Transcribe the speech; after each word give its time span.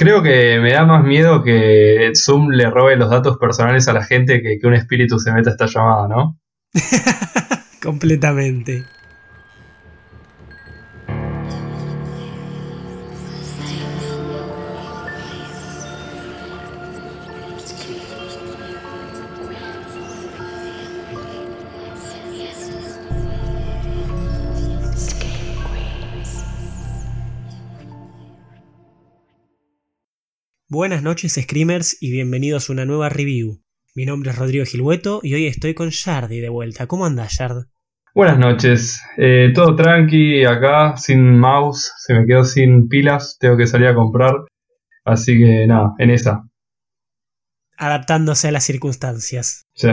Creo 0.00 0.22
que 0.22 0.58
me 0.60 0.72
da 0.72 0.86
más 0.86 1.04
miedo 1.04 1.42
que 1.42 2.12
Zoom 2.14 2.48
le 2.48 2.70
robe 2.70 2.96
los 2.96 3.10
datos 3.10 3.36
personales 3.36 3.86
a 3.86 3.92
la 3.92 4.02
gente 4.02 4.40
que, 4.40 4.58
que 4.58 4.66
un 4.66 4.72
espíritu 4.72 5.18
se 5.18 5.30
meta 5.30 5.50
a 5.50 5.52
esta 5.52 5.66
llamada, 5.66 6.08
¿no? 6.08 6.40
Completamente. 7.82 8.86
Buenas 30.72 31.02
noches 31.02 31.32
Screamers 31.34 31.96
y 32.00 32.12
bienvenidos 32.12 32.70
a 32.70 32.72
una 32.72 32.84
nueva 32.84 33.08
review. 33.08 33.60
Mi 33.96 34.06
nombre 34.06 34.30
es 34.30 34.38
Rodrigo 34.38 34.64
Gilhueto 34.64 35.18
y 35.20 35.34
hoy 35.34 35.46
estoy 35.46 35.74
con 35.74 35.88
Shardy 35.88 36.38
de 36.38 36.48
vuelta. 36.48 36.86
¿Cómo 36.86 37.06
andas, 37.06 37.32
Shard? 37.32 37.66
Buenas 38.14 38.38
noches. 38.38 39.02
Eh, 39.16 39.50
todo 39.52 39.74
tranqui 39.74 40.44
acá, 40.44 40.96
sin 40.96 41.40
mouse, 41.40 41.92
se 41.98 42.14
me 42.14 42.24
quedó 42.24 42.44
sin 42.44 42.86
pilas, 42.86 43.36
tengo 43.40 43.56
que 43.56 43.66
salir 43.66 43.88
a 43.88 43.96
comprar. 43.96 44.32
Así 45.04 45.36
que 45.36 45.66
nada, 45.66 45.94
en 45.98 46.10
esa. 46.10 46.48
Adaptándose 47.76 48.46
a 48.46 48.52
las 48.52 48.62
circunstancias. 48.62 49.66
Sí. 49.74 49.88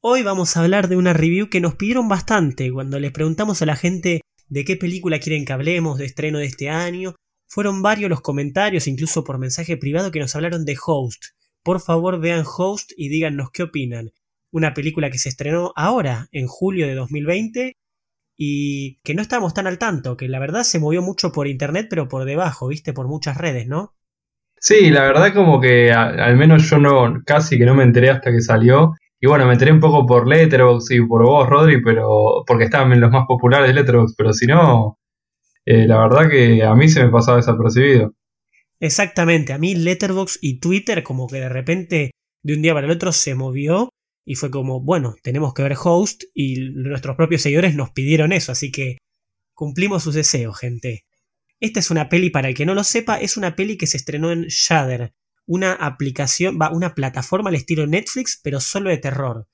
Hoy 0.00 0.22
vamos 0.22 0.56
a 0.56 0.60
hablar 0.62 0.86
de 0.86 0.98
una 0.98 1.14
review 1.14 1.50
que 1.50 1.60
nos 1.60 1.74
pidieron 1.74 2.08
bastante 2.08 2.70
cuando 2.70 3.00
les 3.00 3.10
preguntamos 3.10 3.60
a 3.60 3.66
la 3.66 3.74
gente 3.74 4.20
de 4.46 4.64
qué 4.64 4.76
película 4.76 5.18
quieren 5.18 5.44
que 5.44 5.52
hablemos 5.52 5.98
de 5.98 6.04
estreno 6.04 6.38
de 6.38 6.46
este 6.46 6.70
año 6.70 7.16
fueron 7.46 7.82
varios 7.82 8.10
los 8.10 8.20
comentarios, 8.20 8.86
incluso 8.86 9.24
por 9.24 9.38
mensaje 9.38 9.76
privado, 9.76 10.10
que 10.10 10.20
nos 10.20 10.34
hablaron 10.34 10.64
de 10.64 10.76
Host. 10.84 11.24
Por 11.62 11.80
favor 11.80 12.20
vean 12.20 12.44
Host 12.46 12.92
y 12.96 13.08
díganos 13.08 13.50
qué 13.50 13.64
opinan. 13.64 14.10
Una 14.52 14.74
película 14.74 15.10
que 15.10 15.18
se 15.18 15.28
estrenó 15.28 15.72
ahora, 15.76 16.28
en 16.32 16.46
julio 16.46 16.86
de 16.86 16.94
2020, 16.94 17.76
y 18.36 19.00
que 19.02 19.14
no 19.14 19.22
estábamos 19.22 19.54
tan 19.54 19.66
al 19.66 19.78
tanto, 19.78 20.16
que 20.16 20.28
la 20.28 20.38
verdad 20.38 20.62
se 20.62 20.78
movió 20.78 21.02
mucho 21.02 21.32
por 21.32 21.46
internet, 21.46 21.86
pero 21.88 22.08
por 22.08 22.24
debajo, 22.24 22.68
viste, 22.68 22.92
por 22.92 23.08
muchas 23.08 23.36
redes, 23.36 23.66
¿no? 23.66 23.94
Sí, 24.58 24.90
la 24.90 25.02
verdad 25.02 25.34
como 25.34 25.60
que 25.60 25.92
al 25.92 26.36
menos 26.36 26.68
yo 26.68 26.78
no, 26.78 27.22
casi 27.24 27.58
que 27.58 27.66
no 27.66 27.74
me 27.74 27.84
enteré 27.84 28.10
hasta 28.10 28.30
que 28.30 28.40
salió. 28.40 28.94
Y 29.20 29.26
bueno, 29.26 29.46
me 29.46 29.54
enteré 29.54 29.72
un 29.72 29.80
poco 29.80 30.06
por 30.06 30.28
Letterboxd 30.28 30.92
y 30.92 31.06
por 31.06 31.24
vos, 31.24 31.48
Rodri, 31.48 31.82
pero 31.82 32.44
porque 32.46 32.64
estaban 32.64 33.00
los 33.00 33.10
más 33.10 33.26
populares 33.26 33.68
de 33.68 33.74
Letterboxd, 33.74 34.14
pero 34.16 34.32
si 34.32 34.46
no, 34.46 34.98
eh, 35.66 35.86
la 35.86 35.98
verdad 35.98 36.30
que 36.30 36.62
a 36.62 36.74
mí 36.74 36.88
se 36.88 37.04
me 37.04 37.10
pasaba 37.10 37.38
desapercibido. 37.38 38.14
Exactamente, 38.78 39.52
a 39.52 39.58
mí 39.58 39.74
Letterbox 39.74 40.38
y 40.40 40.60
Twitter 40.60 41.02
como 41.02 41.26
que 41.26 41.40
de 41.40 41.48
repente 41.48 42.10
de 42.42 42.54
un 42.54 42.62
día 42.62 42.74
para 42.74 42.86
el 42.86 42.92
otro 42.92 43.10
se 43.12 43.34
movió 43.34 43.90
y 44.24 44.36
fue 44.36 44.50
como, 44.50 44.80
bueno, 44.80 45.16
tenemos 45.22 45.54
que 45.54 45.62
ver 45.62 45.76
Host 45.82 46.24
y 46.34 46.70
nuestros 46.70 47.16
propios 47.16 47.42
seguidores 47.42 47.74
nos 47.74 47.90
pidieron 47.90 48.32
eso, 48.32 48.52
así 48.52 48.70
que 48.70 48.98
cumplimos 49.54 50.02
sus 50.02 50.14
deseos, 50.14 50.58
gente. 50.58 51.04
Esta 51.58 51.80
es 51.80 51.90
una 51.90 52.08
peli, 52.08 52.30
para 52.30 52.48
el 52.48 52.54
que 52.54 52.66
no 52.66 52.74
lo 52.74 52.84
sepa, 52.84 53.16
es 53.16 53.36
una 53.36 53.56
peli 53.56 53.76
que 53.76 53.86
se 53.86 53.96
estrenó 53.96 54.30
en 54.30 54.42
Shudder, 54.42 55.14
una 55.46 55.72
aplicación, 55.72 56.58
va, 56.60 56.70
una 56.70 56.94
plataforma 56.94 57.48
al 57.48 57.54
estilo 57.54 57.86
Netflix, 57.86 58.38
pero 58.42 58.60
solo 58.60 58.90
de 58.90 58.98
terror. 58.98 59.46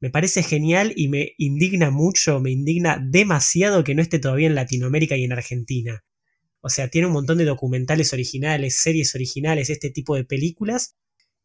Me 0.00 0.10
parece 0.10 0.42
genial 0.42 0.92
y 0.94 1.08
me 1.08 1.32
indigna 1.38 1.90
mucho, 1.90 2.40
me 2.40 2.50
indigna 2.50 2.98
demasiado 3.02 3.82
que 3.82 3.94
no 3.94 4.02
esté 4.02 4.18
todavía 4.18 4.46
en 4.46 4.54
Latinoamérica 4.54 5.16
y 5.16 5.24
en 5.24 5.32
Argentina. 5.32 6.04
O 6.60 6.68
sea, 6.68 6.88
tiene 6.88 7.06
un 7.06 7.12
montón 7.12 7.38
de 7.38 7.44
documentales 7.44 8.12
originales, 8.12 8.76
series 8.76 9.14
originales, 9.14 9.70
este 9.70 9.90
tipo 9.90 10.16
de 10.16 10.24
películas, 10.24 10.96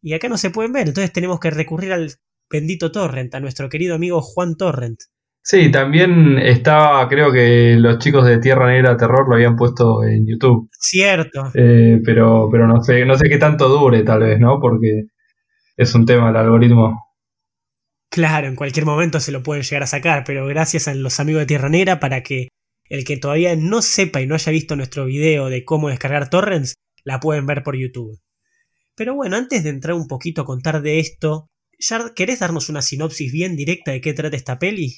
y 0.01 0.13
acá 0.13 0.27
no 0.27 0.37
se 0.37 0.49
pueden 0.49 0.73
ver, 0.73 0.87
entonces 0.87 1.13
tenemos 1.13 1.39
que 1.39 1.51
recurrir 1.51 1.93
al 1.93 2.11
bendito 2.49 2.91
Torrent, 2.91 3.33
a 3.35 3.39
nuestro 3.39 3.69
querido 3.69 3.95
amigo 3.95 4.21
Juan 4.21 4.57
Torrent. 4.57 4.99
Sí, 5.43 5.71
también 5.71 6.37
estaba, 6.37 7.07
creo 7.07 7.31
que 7.31 7.75
los 7.77 7.97
chicos 7.97 8.25
de 8.25 8.39
Tierra 8.39 8.71
Negra 8.71 8.97
Terror 8.97 9.27
lo 9.27 9.35
habían 9.35 9.55
puesto 9.55 10.03
en 10.03 10.27
YouTube. 10.27 10.69
Cierto. 10.71 11.51
Eh, 11.55 11.99
pero, 12.05 12.47
pero 12.51 12.67
no 12.67 12.81
sé, 12.83 13.05
no 13.05 13.17
sé 13.17 13.27
qué 13.27 13.37
tanto 13.37 13.67
dure, 13.67 14.03
tal 14.03 14.19
vez, 14.19 14.39
¿no? 14.39 14.59
Porque 14.59 15.05
es 15.77 15.95
un 15.95 16.05
tema, 16.05 16.29
el 16.29 16.35
algoritmo 16.35 17.10
Claro, 18.11 18.47
en 18.47 18.57
cualquier 18.57 18.85
momento 18.85 19.21
se 19.21 19.31
lo 19.31 19.41
pueden 19.41 19.63
llegar 19.63 19.83
a 19.83 19.87
sacar, 19.87 20.25
pero 20.25 20.45
gracias 20.45 20.89
a 20.89 20.93
los 20.93 21.21
amigos 21.21 21.43
de 21.43 21.45
Tierra 21.45 21.69
Negra 21.69 22.01
para 22.01 22.21
que 22.21 22.49
el 22.89 23.05
que 23.05 23.15
todavía 23.15 23.55
no 23.55 23.81
sepa 23.81 24.19
y 24.19 24.27
no 24.27 24.35
haya 24.35 24.51
visto 24.51 24.75
nuestro 24.75 25.05
video 25.05 25.47
de 25.47 25.63
cómo 25.63 25.87
descargar 25.87 26.29
torrents, 26.29 26.73
la 27.05 27.21
pueden 27.21 27.45
ver 27.45 27.63
por 27.63 27.77
YouTube. 27.77 28.19
Pero 28.97 29.15
bueno, 29.15 29.37
antes 29.37 29.63
de 29.63 29.69
entrar 29.69 29.95
un 29.95 30.07
poquito 30.07 30.41
a 30.41 30.45
contar 30.45 30.81
de 30.81 30.99
esto, 30.99 31.47
Yard, 31.79 32.13
¿querés 32.13 32.39
darnos 32.39 32.67
una 32.67 32.81
sinopsis 32.81 33.31
bien 33.31 33.55
directa 33.55 33.91
de 33.91 34.01
qué 34.01 34.13
trata 34.13 34.35
esta 34.35 34.59
peli? 34.59 34.93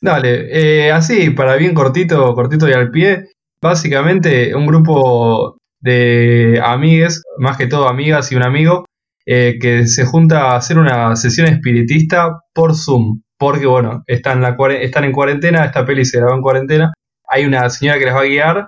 Dale, 0.00 0.48
eh, 0.50 0.90
así, 0.90 1.30
para 1.30 1.54
bien 1.54 1.72
cortito, 1.72 2.34
cortito 2.34 2.68
y 2.68 2.72
al 2.72 2.90
pie, 2.90 3.28
básicamente 3.60 4.56
un 4.56 4.66
grupo 4.66 5.56
de 5.78 6.60
amigues, 6.64 7.22
más 7.38 7.56
que 7.56 7.68
todo 7.68 7.88
amigas 7.88 8.32
y 8.32 8.34
un 8.34 8.42
amigo, 8.42 8.84
eh, 9.26 9.58
que 9.60 9.86
se 9.86 10.04
junta 10.04 10.50
a 10.50 10.56
hacer 10.56 10.78
una 10.78 11.16
sesión 11.16 11.46
espiritista 11.46 12.40
por 12.52 12.74
Zoom. 12.74 13.22
Porque, 13.38 13.66
bueno, 13.66 14.04
están, 14.06 14.44
están 14.80 15.04
en 15.04 15.12
cuarentena, 15.12 15.64
esta 15.64 15.84
peli 15.84 16.04
se 16.04 16.18
grabó 16.18 16.34
en 16.34 16.42
cuarentena. 16.42 16.92
Hay 17.28 17.44
una 17.44 17.68
señora 17.70 17.98
que 17.98 18.04
les 18.04 18.14
va 18.14 18.20
a 18.20 18.24
guiar 18.24 18.66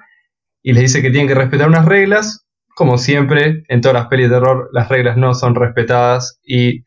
y 0.63 0.73
les 0.73 0.83
dice 0.83 1.03
que 1.03 1.11
tienen 1.11 1.29
que 1.29 1.35
respetar 1.35 1.69
unas 1.69 1.85
reglas. 1.85 2.45
Como 2.75 2.99
siempre, 2.99 3.65
en 3.69 3.81
todas 3.81 3.95
las 3.95 4.09
pelis 4.09 4.29
de 4.29 4.35
terror, 4.35 4.69
las 4.73 4.89
reglas 4.89 5.17
no 5.17 5.35
son 5.35 5.55
respetadas 5.55 6.41
y 6.43 6.85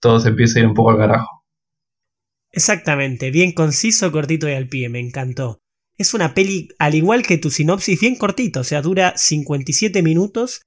todo 0.00 0.20
se 0.20 0.28
empieza 0.28 0.58
a 0.58 0.62
ir 0.62 0.68
un 0.68 0.74
poco 0.74 0.90
al 0.90 0.98
carajo. 0.98 1.42
Exactamente, 2.52 3.30
bien 3.30 3.52
conciso, 3.52 4.12
cortito 4.12 4.48
y 4.48 4.52
al 4.52 4.68
pie, 4.68 4.88
me 4.88 5.00
encantó. 5.00 5.60
Es 5.96 6.12
una 6.14 6.34
peli, 6.34 6.68
al 6.78 6.94
igual 6.94 7.22
que 7.22 7.38
tu 7.38 7.50
sinopsis, 7.50 8.00
bien 8.00 8.16
cortito, 8.16 8.60
o 8.60 8.64
sea, 8.64 8.82
dura 8.82 9.14
57 9.16 10.02
minutos 10.02 10.62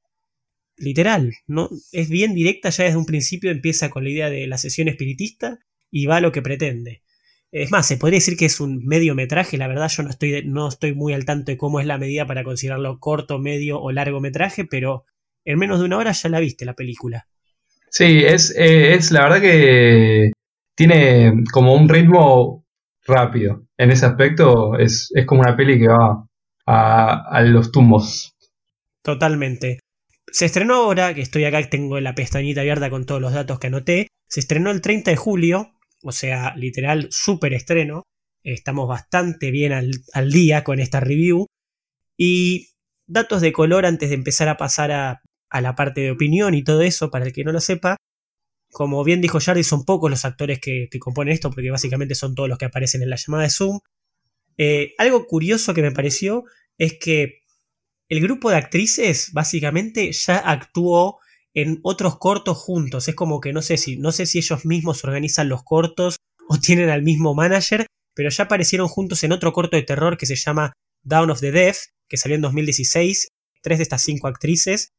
literal, 0.78 1.34
¿no? 1.47 1.69
Es 1.91 2.09
bien 2.09 2.36
directa, 2.36 2.69
ya 2.69 2.84
desde 2.86 2.97
un 2.97 3.06
principio 3.06 3.52
empieza 3.52 3.90
con 3.90 4.03
la 4.03 4.09
idea 4.09 4.30
de 4.30 4.47
la 4.47 4.58
sesión 4.58 4.88
espiritista 4.88 5.59
y 5.91 6.06
va 6.06 6.18
a 6.18 6.22
lo 6.22 6.31
que 6.31 6.41
pretende. 6.41 7.03
Es 7.52 7.72
más, 7.72 7.88
se 7.88 7.97
podría 7.97 8.18
decir 8.18 8.36
que 8.36 8.46
es 8.46 8.59
un 8.59 8.86
mediometraje, 8.86 9.58
la 9.58 9.68
verdad 9.68 9.90
yo 9.90 10.03
no 10.03 10.09
estoy, 10.09 10.44
no 10.46 10.68
estoy 10.68 10.94
muy 10.94 11.13
al 11.13 11.25
tanto 11.25 11.52
de 11.52 11.58
cómo 11.58 11.80
es 11.80 11.86
la 11.86 11.97
medida 11.97 12.25
para 12.25 12.44
considerarlo 12.44 13.00
corto, 13.00 13.40
medio 13.40 13.80
o 13.80 13.91
largometraje, 13.91 14.66
pero 14.66 15.06
en 15.46 15.59
menos 15.59 15.80
de 15.80 15.86
una 15.86 15.97
hora 15.97 16.12
ya 16.12 16.30
la 16.30 16.40
viste 16.40 16.66
la 16.66 16.74
película. 16.74 17.28
Sí, 17.90 18.24
es, 18.25 18.53
eh, 18.57 18.94
es 18.94 19.12
la 19.12 19.24
verdad 19.24 19.42
que 19.42 20.34
tiene 20.75 21.46
como 21.53 21.75
un 21.75 21.88
ritmo 21.88 22.66
rápido. 23.07 23.63
En 23.78 23.92
ese 23.92 24.06
aspecto 24.06 24.78
es, 24.78 25.13
como 25.25 25.42
una 25.42 25.56
peli 25.56 25.80
que 25.80 25.88
va 25.88 26.28
a, 26.66 27.30
a 27.30 27.42
los 27.44 27.72
tumbos. 27.72 28.36
Totalmente. 29.02 29.80
Se 30.31 30.46
estrenó 30.46 30.75
ahora, 30.75 31.13
que 31.13 31.22
estoy 31.22 31.46
acá, 31.46 31.69
tengo 31.69 32.00
la 32.00 32.16
pestañita 32.16 32.62
abierta 32.62 32.90
con 32.90 33.06
todos 33.06 33.22
los 33.22 33.34
datos 33.34 33.59
que 33.59 33.68
anoté. 33.68 34.08
Se 34.28 34.40
estrenó 34.40 34.72
el 34.72 34.81
30 34.81 35.12
de 35.12 35.18
julio, 35.18 35.75
o 36.03 36.12
sea, 36.12 36.56
literal, 36.56 37.08
súper 37.12 37.53
estreno. 37.53 38.03
Estamos 38.44 38.88
bastante 38.88 39.52
bien 39.52 39.72
al, 39.74 40.31
día 40.31 40.63
con 40.63 40.80
esta 40.80 41.00
review. 41.00 41.47
Y 42.18 42.69
datos 43.08 43.41
de 43.41 43.53
color 43.53 43.86
antes 43.86 44.09
de 44.09 44.16
empezar 44.16 44.47
a 44.47 44.58
pasar 44.58 44.91
a, 44.91 45.22
la 45.52 45.75
parte 45.75 46.02
de 46.02 46.12
opinión 46.12 46.53
y 46.53 46.63
todo 46.63 46.81
eso, 46.81 47.12
para 47.12 47.25
el 47.25 47.34
que 47.34 47.44
no 47.44 47.52
lo 47.52 47.62
sepa. 47.62 47.97
Como 48.72 49.03
bien 49.03 49.22
dijo 49.22 49.40
Jardy, 49.40 49.63
son 49.63 49.86
pocos 49.86 50.09
los 50.09 50.25
actores 50.25 50.59
que, 50.59 50.90
componen 51.00 51.34
esto, 51.34 51.50
porque 51.50 51.72
básicamente 51.72 52.13
son 52.13 52.36
todos 52.36 52.50
los 52.50 52.57
que 52.57 52.66
aparecen 52.66 53.02
en 53.03 53.09
la 53.09 53.16
llamada 53.16 53.44
de 53.44 53.50
Zoom. 53.52 53.80
Eh, 54.57 54.94
algo 54.97 55.28
curioso 55.28 55.74
que 55.74 55.81
me 55.81 55.92
pareció 55.92 56.44
es 56.78 56.97
que 57.00 57.44
el 58.10 58.22
grupo 58.22 58.50
de 58.50 58.58
actrices 58.58 59.32
básicamente 59.34 60.12
ya 60.12 60.38
actuó 60.38 61.19
en 61.54 61.80
otros 61.84 62.18
cortos 62.18 62.57
juntos. 62.57 63.07
Es 63.07 63.16
como 63.16 63.40
que 63.40 63.54
no 63.54 63.62
sé 63.62 63.78
si, 63.78 63.98
no 63.98 64.12
sé 64.12 64.25
si 64.25 64.40
ellos 64.40 64.66
mismos 64.66 65.04
organizan 65.04 65.50
los 65.50 65.63
cortos 65.63 66.18
o 66.50 66.60
tienen 66.60 66.90
al 66.90 67.02
mismo 67.02 67.34
manager, 67.34 67.88
pero 68.13 68.30
ya 68.30 68.44
aparecieron 68.44 68.88
juntos 68.88 69.24
en 69.24 69.31
otro 69.31 69.54
corto 69.54 69.78
de 69.78 69.84
terror 69.84 70.18
que 70.18 70.25
se 70.25 70.36
llama 70.36 70.74
Down 71.04 71.31
of 71.31 71.40
the 71.40 71.52
Deaf, 71.52 71.78
que 72.07 72.18
salió 72.18 72.36
en 72.36 72.42
2016. 72.42 73.30
Tres 73.62 73.80
de 73.80 73.84
estas 73.84 74.04
cinco 74.04 74.28
actrices 74.28 74.90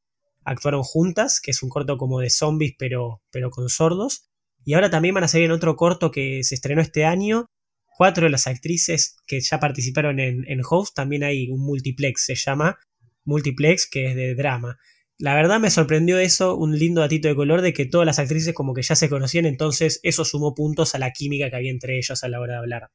actuaron 0.44 0.82
juntas, 0.82 1.41
que 1.41 1.50
es 1.50 1.62
un 1.62 1.69
corto 1.69 1.99
como 1.99 2.20
de 2.20 2.31
zombies, 2.31 2.75
pero, 2.79 3.20
pero 3.31 3.50
con 3.50 3.69
sordos. 3.69 4.29
Y 4.64 4.75
ahora 4.75 4.91
también 4.91 5.14
van 5.14 5.25
a 5.25 5.29
salir 5.29 5.47
en 5.47 5.52
otro 5.52 5.76
corto 5.76 6.11
que 6.11 6.43
se 6.43 6.55
estrenó 6.55 6.81
este 6.81 7.05
año. 7.05 7.47
Cuatro 7.97 8.25
de 8.25 8.31
las 8.31 8.47
actrices 8.47 9.17
que 9.26 9.41
ya 9.41 9.61
participaron 9.61 10.20
en, 10.20 10.44
en 10.49 10.61
Host, 10.69 10.94
también 10.94 11.25
hay 11.25 11.49
un 11.50 11.61
multiplex, 11.61 12.25
se 12.25 12.35
llama, 12.35 12.79
multiplex 13.26 13.88
que 13.90 14.06
es 14.06 14.17
de 14.17 14.34
drama. 14.34 14.78
La 15.19 15.34
verdad 15.34 15.61
me 15.61 15.70
sorprendió 15.70 16.19
eso, 16.19 16.56
un 16.56 16.78
lindo 16.78 17.00
datito 17.00 17.28
de 17.28 17.34
color 17.34 17.62
de 17.62 17.73
que 17.73 17.87
todas 17.87 18.06
las 18.06 18.19
actrices 18.19 18.55
como 18.55 18.75
que 18.75 18.82
ya 18.82 18.94
se 18.94 19.08
conocían, 19.08 19.46
entonces 19.46 20.00
eso 20.02 20.25
sumó 20.25 20.55
puntos 20.55 20.94
a 20.94 20.99
la 20.99 21.11
química 21.12 21.49
que 21.49 21.56
había 21.56 21.70
entre 21.70 21.96
ellas 21.96 22.23
a 22.23 22.28
la 22.28 22.40
hora 22.40 22.55
de 22.55 22.58
hablar. 22.58 22.88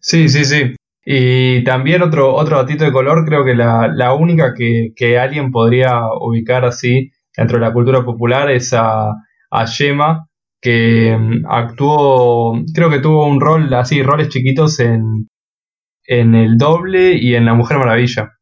Sí, 0.00 0.28
sí, 0.28 0.44
sí. 0.44 0.76
Y 1.04 1.62
también 1.64 2.02
otro, 2.02 2.34
otro 2.34 2.58
datito 2.58 2.84
de 2.84 2.92
color, 2.92 3.24
creo 3.24 3.44
que 3.44 3.54
la, 3.54 4.12
única 4.14 4.52
que, 4.54 5.18
alguien 5.18 5.50
podría 5.50 6.00
ubicar 6.20 6.64
así 6.64 7.10
dentro 7.36 7.58
de 7.58 7.64
la 7.64 7.72
cultura 7.72 8.04
popular 8.04 8.50
es 8.50 8.74
a, 8.74 9.12
a 9.50 9.64
Yema, 9.64 10.28
que 10.60 11.16
mm, 11.16 11.46
actuó, 11.48 12.60
creo 12.74 12.90
que 12.90 12.98
tuvo 12.98 13.26
un 13.26 13.40
rol 13.40 13.72
así, 13.74 14.02
roles 14.02 14.28
chiquitos 14.28 14.80
en, 14.80 15.28
en 16.04 16.34
El 16.34 16.58
Doble 16.58 17.14
y 17.14 17.34
en 17.36 17.44
La 17.44 17.54
Mujer 17.54 17.78
Maravilla. 17.78 18.37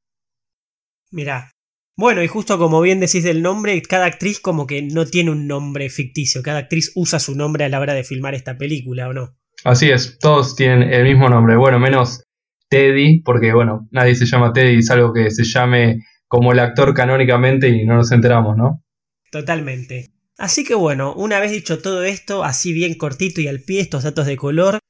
Mirá. 1.16 1.50
Bueno, 1.96 2.22
y 2.22 2.28
justo 2.28 2.58
como 2.58 2.82
bien 2.82 3.00
decís 3.00 3.24
del 3.24 3.40
nombre, 3.40 3.80
cada 3.80 4.04
actriz 4.04 4.38
como 4.38 4.66
que 4.66 4.82
no 4.82 5.06
tiene 5.06 5.30
un 5.30 5.46
nombre 5.46 5.88
ficticio, 5.88 6.42
cada 6.42 6.58
actriz 6.58 6.92
usa 6.94 7.18
su 7.18 7.34
nombre 7.34 7.64
a 7.64 7.70
la 7.70 7.80
hora 7.80 7.94
de 7.94 8.04
filmar 8.04 8.34
esta 8.34 8.58
película, 8.58 9.08
¿o 9.08 9.14
no? 9.14 9.34
Así 9.64 9.88
es, 9.88 10.18
todos 10.18 10.54
tienen 10.56 10.82
el 10.92 11.04
mismo 11.04 11.30
nombre, 11.30 11.56
bueno, 11.56 11.78
menos 11.78 12.22
Teddy, 12.68 13.22
porque 13.22 13.54
bueno, 13.54 13.88
nadie 13.92 14.14
se 14.14 14.26
llama 14.26 14.52
Teddy, 14.52 14.80
es 14.80 14.90
algo 14.90 15.14
que 15.14 15.30
se 15.30 15.44
llame 15.44 16.04
como 16.28 16.52
el 16.52 16.58
actor 16.58 16.92
canónicamente 16.92 17.70
y 17.70 17.86
no 17.86 17.94
nos 17.96 18.12
enteramos, 18.12 18.54
¿no? 18.58 18.84
Totalmente. 19.30 20.12
Así 20.36 20.64
que 20.64 20.74
bueno, 20.74 21.14
una 21.14 21.40
vez 21.40 21.50
dicho 21.50 21.78
todo 21.78 22.04
esto, 22.04 22.44
así 22.44 22.74
bien 22.74 22.92
cortito 22.92 23.40
y 23.40 23.48
al 23.48 23.60
pie, 23.60 23.80
estos 23.80 24.02
datos 24.02 24.26
de 24.26 24.36
color, 24.36 24.80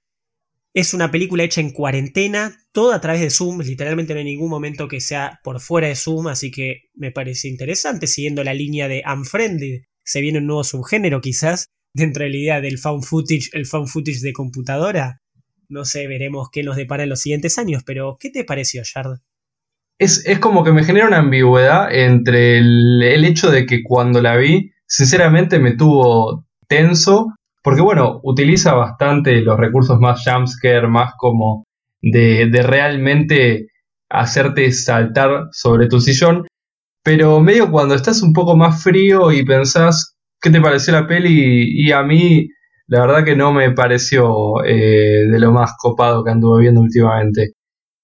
es 0.76 0.92
una 0.92 1.10
película 1.10 1.42
hecha 1.42 1.62
en 1.62 1.70
cuarentena, 1.70 2.54
todo 2.70 2.92
a 2.92 3.00
través 3.00 3.22
de 3.22 3.30
Zoom, 3.30 3.62
literalmente 3.62 4.12
no 4.12 4.18
hay 4.18 4.26
ningún 4.26 4.50
momento 4.50 4.88
que 4.88 5.00
sea 5.00 5.40
por 5.42 5.58
fuera 5.58 5.88
de 5.88 5.96
Zoom, 5.96 6.26
así 6.26 6.50
que 6.50 6.90
me 6.94 7.10
parece 7.10 7.48
interesante, 7.48 8.06
siguiendo 8.06 8.44
la 8.44 8.52
línea 8.52 8.86
de 8.86 9.02
Unfriended, 9.10 9.84
se 10.04 10.20
viene 10.20 10.38
un 10.38 10.46
nuevo 10.46 10.64
subgénero 10.64 11.22
quizás, 11.22 11.70
dentro 11.94 12.24
de 12.24 12.30
la 12.30 12.36
idea 12.36 12.60
del 12.60 12.76
found 12.76 13.04
footage, 13.04 13.48
el 13.54 13.64
found 13.64 13.88
footage 13.88 14.20
de 14.20 14.34
computadora. 14.34 15.22
No 15.70 15.86
sé, 15.86 16.06
veremos 16.08 16.50
qué 16.52 16.62
nos 16.62 16.76
depara 16.76 17.04
en 17.04 17.08
los 17.08 17.22
siguientes 17.22 17.56
años, 17.56 17.82
pero 17.86 18.18
¿qué 18.20 18.28
te 18.28 18.44
pareció, 18.44 18.82
Shard? 18.84 19.20
Es, 19.98 20.26
como 20.40 20.62
que 20.62 20.72
me 20.72 20.84
genera 20.84 21.06
una 21.06 21.20
ambigüedad 21.20 21.90
entre 21.90 22.58
el, 22.58 23.24
hecho 23.24 23.50
de 23.50 23.64
que 23.64 23.82
cuando 23.82 24.20
la 24.20 24.36
vi, 24.36 24.72
sinceramente 24.86 25.58
me 25.58 25.74
tuvo 25.74 26.46
tenso, 26.68 27.32
porque 27.66 27.82
bueno, 27.82 28.20
utiliza 28.22 28.74
bastante 28.74 29.42
los 29.42 29.58
recursos 29.58 29.98
más 29.98 30.22
jumpscare, 30.24 30.86
más 30.86 31.14
como 31.18 31.64
de, 32.00 32.48
realmente 32.62 33.66
hacerte 34.08 34.70
saltar 34.70 35.48
sobre 35.50 35.88
tu 35.88 35.98
sillón, 35.98 36.46
pero 37.02 37.40
medio 37.40 37.68
cuando 37.72 37.96
estás 37.96 38.22
un 38.22 38.32
poco 38.32 38.56
más 38.56 38.84
frío 38.84 39.32
y 39.32 39.44
pensás 39.44 40.14
qué 40.40 40.50
te 40.50 40.60
pareció 40.60 40.92
la 40.92 41.08
peli 41.08 41.64
y 41.84 41.90
a 41.90 42.04
mí 42.04 42.46
la 42.86 43.00
verdad 43.00 43.24
que 43.24 43.34
no 43.34 43.52
me 43.52 43.72
pareció 43.72 44.64
eh, 44.64 45.26
de 45.28 45.38
lo 45.40 45.50
más 45.50 45.72
copado 45.76 46.22
que 46.22 46.30
anduve 46.30 46.60
viendo 46.60 46.80
últimamente. 46.80 47.54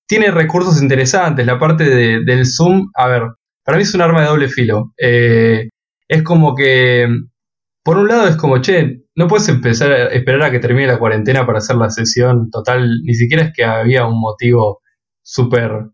Tiene 0.08 0.32
recursos 0.32 0.82
interesantes, 0.82 1.46
la 1.46 1.60
parte 1.60 1.84
del 1.84 2.46
zoom, 2.46 2.90
a 2.96 3.06
ver, 3.06 3.22
para 3.64 3.78
mí 3.78 3.84
es 3.84 3.94
un 3.94 4.02
arma 4.02 4.22
de 4.22 4.26
doble 4.26 4.48
filo. 4.48 4.92
Eh, 4.98 5.68
es 6.08 6.22
como 6.24 6.56
que, 6.56 7.06
por 7.82 7.98
un 7.98 8.08
lado 8.08 8.28
es 8.28 8.36
como, 8.36 8.60
che, 8.60 9.02
no 9.14 9.26
puedes 9.26 9.48
empezar 9.48 9.92
a 9.92 10.06
esperar 10.08 10.42
a 10.42 10.50
que 10.50 10.60
termine 10.60 10.86
la 10.86 10.98
cuarentena 10.98 11.46
para 11.46 11.58
hacer 11.58 11.76
la 11.76 11.90
sesión 11.90 12.50
total, 12.50 13.00
ni 13.04 13.14
siquiera 13.14 13.44
es 13.44 13.52
que 13.54 13.64
había 13.64 14.06
un 14.06 14.20
motivo 14.20 14.80
súper... 15.22 15.90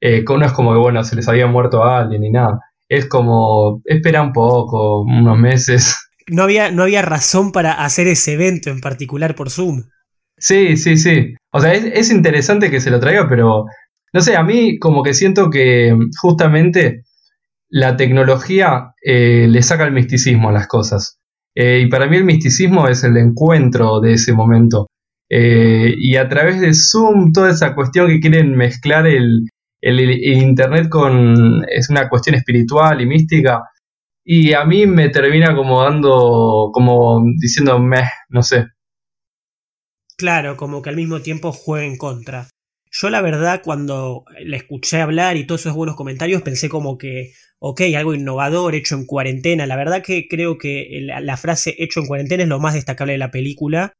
Eh, 0.00 0.24
no 0.26 0.44
es 0.44 0.52
como 0.52 0.72
que, 0.72 0.78
bueno, 0.78 1.04
se 1.04 1.16
les 1.16 1.28
había 1.28 1.46
muerto 1.46 1.84
a 1.84 2.00
alguien 2.00 2.22
ni 2.22 2.30
nada. 2.30 2.58
Es 2.88 3.08
como, 3.08 3.80
espera 3.84 4.22
un 4.22 4.32
poco, 4.32 5.02
unos 5.02 5.38
meses, 5.38 5.96
no 6.28 6.42
había, 6.42 6.70
no 6.70 6.82
había 6.82 7.02
razón 7.02 7.52
para 7.52 7.72
hacer 7.72 8.06
ese 8.06 8.34
evento 8.34 8.70
en 8.70 8.80
particular 8.80 9.34
por 9.34 9.50
Zoom. 9.50 9.84
Sí, 10.36 10.76
sí, 10.76 10.96
sí. 10.96 11.34
O 11.52 11.60
sea, 11.60 11.72
es, 11.72 12.10
interesante 12.10 12.70
que 12.70 12.80
se 12.80 12.90
lo 12.90 13.00
traiga, 13.00 13.28
pero 13.28 13.66
no 14.12 14.20
sé, 14.20 14.36
a 14.36 14.42
mí 14.42 14.78
como 14.78 15.02
que 15.02 15.14
siento 15.14 15.50
que 15.50 15.96
justamente 16.20 17.04
la 17.68 17.96
tecnología 17.96 18.94
eh, 19.02 19.46
le 19.48 19.62
saca 19.62 19.84
el 19.84 19.92
misticismo 19.92 20.48
a 20.48 20.52
las 20.52 20.66
cosas. 20.66 21.18
Eh, 21.54 21.82
y 21.84 21.88
para 21.88 22.06
mí 22.06 22.16
el 22.16 22.24
misticismo 22.24 22.88
es 22.88 23.04
el 23.04 23.16
encuentro 23.16 24.00
de 24.00 24.14
ese 24.14 24.32
momento. 24.32 24.86
Eh, 25.30 25.94
y 25.96 26.16
a 26.16 26.28
través 26.28 26.60
de 26.60 26.74
Zoom, 26.74 27.32
toda 27.32 27.50
esa 27.50 27.74
cuestión 27.74 28.08
que 28.08 28.20
quieren 28.20 28.54
mezclar 28.54 29.06
el, 29.06 29.48
el, 29.80 30.10
Internet 30.42 30.88
con 30.88 31.64
es 31.68 31.90
una 31.90 32.08
cuestión 32.08 32.36
espiritual 32.36 33.00
y 33.00 33.06
mística, 33.06 33.62
y 34.24 34.52
a 34.52 34.64
mí 34.64 34.86
me 34.86 35.08
termina 35.08 35.54
como 35.56 35.82
dando, 35.82 36.70
como 36.72 37.22
diciendo, 37.40 37.78
meh, 37.78 38.08
no 38.28 38.42
sé. 38.42 38.66
Claro, 40.16 40.56
como 40.56 40.82
que 40.82 40.90
al 40.90 40.96
mismo 40.96 41.20
tiempo 41.20 41.50
juega 41.52 41.86
en 41.86 41.96
contra. 41.96 42.48
Yo 42.94 43.08
la 43.08 43.22
verdad 43.22 43.62
cuando 43.64 44.24
la 44.44 44.56
escuché 44.56 45.00
hablar 45.00 45.38
y 45.38 45.46
todos 45.46 45.62
esos 45.62 45.74
buenos 45.74 45.96
comentarios 45.96 46.42
pensé 46.42 46.68
como 46.68 46.98
que, 46.98 47.32
ok, 47.58 47.80
algo 47.96 48.14
innovador, 48.14 48.74
hecho 48.74 48.96
en 48.96 49.06
cuarentena. 49.06 49.66
La 49.66 49.76
verdad 49.76 50.02
que 50.02 50.28
creo 50.28 50.58
que 50.58 51.00
la, 51.00 51.36
frase 51.38 51.74
hecho 51.78 52.00
en 52.00 52.06
cuarentena 52.06 52.42
es 52.42 52.48
lo 52.50 52.60
más 52.60 52.74
destacable 52.74 53.14
de 53.14 53.18
la 53.18 53.30
película, 53.30 53.94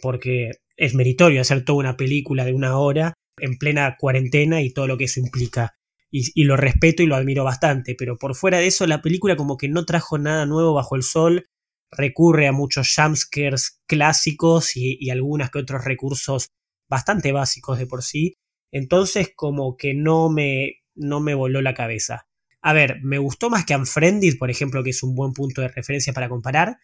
porque 0.00 0.52
es 0.76 0.94
meritorio 0.94 1.42
hacer 1.42 1.64
toda 1.66 1.78
una 1.78 1.96
película 1.98 2.46
de 2.46 2.54
una 2.54 2.78
hora 2.78 3.12
en 3.38 3.58
plena 3.58 3.96
cuarentena 3.98 4.62
y 4.62 4.72
todo 4.72 4.86
lo 4.86 4.96
que 4.96 5.04
eso 5.04 5.20
implica 5.20 5.74
y, 6.10 6.44
lo 6.44 6.56
respeto 6.56 7.02
y 7.02 7.06
lo 7.06 7.16
admiro 7.16 7.42
bastante, 7.42 7.96
pero 7.98 8.16
por 8.16 8.36
fuera 8.36 8.58
de 8.58 8.68
eso 8.68 8.86
la 8.86 9.02
película 9.02 9.34
como 9.34 9.56
que 9.56 9.68
no 9.68 9.84
trajo 9.84 10.16
nada 10.16 10.46
nuevo 10.46 10.72
bajo 10.72 10.94
el 10.94 11.02
sol, 11.02 11.48
recurre 11.90 12.46
a 12.46 12.52
muchos 12.52 12.94
jumpscares 12.94 13.80
clásicos 13.86 14.76
y, 14.76 14.96
y 15.00 15.10
algunos 15.10 15.50
que 15.50 15.58
otros 15.58 15.84
recursos 15.84 16.50
bastante 16.88 17.32
básicos 17.32 17.78
de 17.78 17.86
por 17.86 18.02
sí, 18.02 18.36
entonces 18.70 19.30
como 19.34 19.76
que 19.76 19.94
no 19.94 20.30
me, 20.30 20.82
no 20.94 21.20
me 21.20 21.34
voló 21.34 21.62
la 21.62 21.74
cabeza. 21.74 22.26
A 22.60 22.72
ver, 22.72 23.00
¿me 23.02 23.18
gustó 23.18 23.50
más 23.50 23.64
que 23.64 23.76
Unfriended, 23.76 24.38
por 24.38 24.50
ejemplo, 24.50 24.82
que 24.82 24.90
es 24.90 25.02
un 25.02 25.14
buen 25.14 25.32
punto 25.32 25.60
de 25.60 25.68
referencia 25.68 26.12
para 26.12 26.28
comparar? 26.28 26.78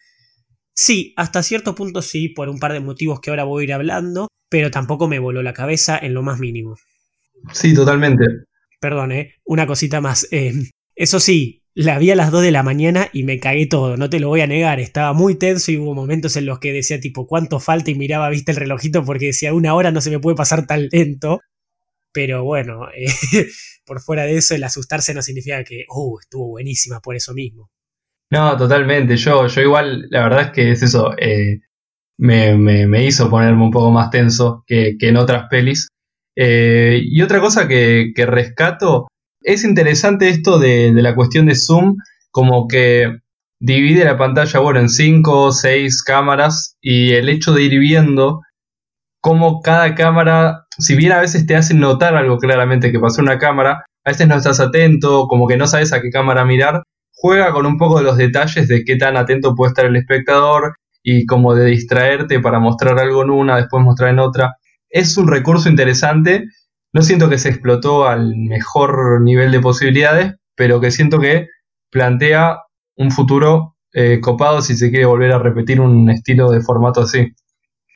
Sí, 0.73 1.13
hasta 1.17 1.43
cierto 1.43 1.75
punto 1.75 2.01
sí, 2.01 2.29
por 2.29 2.49
un 2.49 2.59
par 2.59 2.73
de 2.73 2.79
motivos 2.79 3.19
que 3.19 3.29
ahora 3.29 3.43
voy 3.43 3.63
a 3.63 3.65
ir 3.65 3.73
hablando, 3.73 4.27
pero 4.49 4.71
tampoco 4.71 5.07
me 5.07 5.19
voló 5.19 5.43
la 5.43 5.53
cabeza 5.53 5.97
en 5.97 6.13
lo 6.13 6.21
más 6.23 6.39
mínimo. 6.39 6.77
Sí, 7.53 7.73
totalmente 7.73 8.25
perdón, 8.81 9.11
¿eh? 9.13 9.35
una 9.45 9.65
cosita 9.67 10.01
más. 10.01 10.27
Eh, 10.31 10.53
eso 10.95 11.19
sí, 11.19 11.60
la 11.73 11.97
vi 11.99 12.11
a 12.11 12.15
las 12.15 12.31
2 12.31 12.41
de 12.43 12.51
la 12.51 12.63
mañana 12.63 13.09
y 13.13 13.23
me 13.23 13.39
cagué 13.39 13.65
todo, 13.65 13.97
no 13.97 14.09
te 14.09 14.19
lo 14.19 14.27
voy 14.27 14.41
a 14.41 14.47
negar. 14.47 14.79
Estaba 14.79 15.13
muy 15.13 15.35
tenso 15.35 15.71
y 15.71 15.77
hubo 15.77 15.93
momentos 15.93 16.35
en 16.35 16.45
los 16.45 16.59
que 16.59 16.73
decía 16.73 16.99
tipo 16.99 17.27
cuánto 17.27 17.59
falta 17.59 17.91
y 17.91 17.95
miraba, 17.95 18.29
viste 18.29 18.51
el 18.51 18.57
relojito 18.57 19.03
porque 19.03 19.27
decía 19.27 19.53
una 19.53 19.73
hora 19.73 19.91
no 19.91 20.01
se 20.01 20.09
me 20.09 20.19
puede 20.19 20.35
pasar 20.35 20.65
tan 20.67 20.87
lento. 20.91 21.41
Pero 22.13 22.43
bueno, 22.43 22.87
eh, 22.95 23.07
por 23.85 24.01
fuera 24.01 24.23
de 24.23 24.37
eso, 24.37 24.55
el 24.55 24.63
asustarse 24.63 25.13
no 25.13 25.21
significa 25.21 25.63
que, 25.63 25.85
uh, 25.87 26.19
estuvo 26.19 26.49
buenísima 26.49 26.99
por 26.99 27.15
eso 27.15 27.33
mismo. 27.33 27.69
No, 28.31 28.55
totalmente. 28.57 29.17
Yo, 29.17 29.47
yo 29.47 29.61
igual, 29.61 30.07
la 30.09 30.23
verdad 30.23 30.41
es 30.41 30.51
que 30.51 30.71
es 30.71 30.83
eso. 30.83 31.13
Eh, 31.17 31.61
me, 32.17 32.55
me, 32.55 33.05
hizo 33.05 33.29
ponerme 33.29 33.63
un 33.63 33.71
poco 33.71 33.91
más 33.91 34.09
tenso 34.09 34.63
que, 34.67 34.95
que 34.97 35.09
en 35.09 35.17
otras 35.17 35.47
pelis. 35.49 35.87
Eh, 36.35 37.01
y 37.03 37.21
otra 37.21 37.39
cosa 37.41 37.67
que, 37.67 38.13
rescato, 38.15 39.07
es 39.41 39.63
interesante 39.63 40.29
esto 40.29 40.59
de, 40.59 40.91
la 40.93 41.15
cuestión 41.15 41.47
de 41.47 41.55
zoom, 41.55 41.97
como 42.31 42.67
que 42.67 43.19
divide 43.59 44.05
la 44.05 44.17
pantalla, 44.17 44.59
bueno, 44.59 44.79
en 44.79 44.89
5 44.89 45.41
o 45.41 45.51
6 45.51 46.03
cámaras 46.03 46.77
y 46.81 47.13
el 47.13 47.29
hecho 47.29 47.53
de 47.53 47.63
ir 47.63 47.79
viendo 47.79 48.41
cómo 49.19 49.61
cada 49.61 49.93
cámara, 49.93 50.65
si 50.79 50.95
bien 50.95 51.11
a 51.11 51.21
veces 51.21 51.45
te 51.45 51.55
hacen 51.55 51.79
notar 51.79 52.15
algo 52.15 52.37
claramente 52.37 52.91
que 52.91 52.99
pasó 52.99 53.21
una 53.21 53.37
cámara, 53.37 53.83
a 54.03 54.09
veces 54.09 54.27
no 54.27 54.35
estás 54.35 54.59
atento, 54.59 55.27
como 55.27 55.47
que 55.47 55.57
no 55.57 55.67
sabes 55.67 55.93
a 55.93 56.01
qué 56.01 56.09
cámara 56.09 56.43
mirar, 56.43 56.83
juega 57.13 57.51
con 57.51 57.67
un 57.67 57.77
poco 57.77 57.99
de 57.99 58.03
los 58.03 58.17
detalles 58.17 58.67
de 58.67 58.83
qué 58.83 58.95
tan 58.95 59.17
atento 59.17 59.53
puede 59.55 59.69
estar 59.69 59.85
el 59.85 59.95
espectador 59.95 60.75
y 61.03 61.25
como 61.25 61.53
de 61.53 61.65
distraerte 61.65 62.39
para 62.39 62.59
mostrar 62.59 62.97
algo 62.99 63.23
en 63.23 63.29
una, 63.29 63.57
después 63.57 63.83
mostrar 63.83 64.09
en 64.09 64.19
otra 64.19 64.55
es 64.91 65.17
un 65.17 65.27
recurso 65.27 65.69
interesante. 65.69 66.45
No 66.93 67.01
siento 67.01 67.29
que 67.29 67.37
se 67.37 67.49
explotó 67.49 68.07
al 68.07 68.35
mejor 68.35 69.21
nivel 69.21 69.51
de 69.51 69.61
posibilidades, 69.61 70.35
pero 70.55 70.81
que 70.81 70.91
siento 70.91 71.19
que 71.19 71.47
plantea 71.89 72.59
un 72.97 73.11
futuro 73.11 73.77
eh, 73.93 74.19
copado 74.21 74.61
si 74.61 74.75
se 74.75 74.89
quiere 74.89 75.05
volver 75.05 75.31
a 75.31 75.39
repetir 75.39 75.79
un 75.79 76.09
estilo 76.09 76.51
de 76.51 76.61
formato 76.61 77.01
así. 77.01 77.33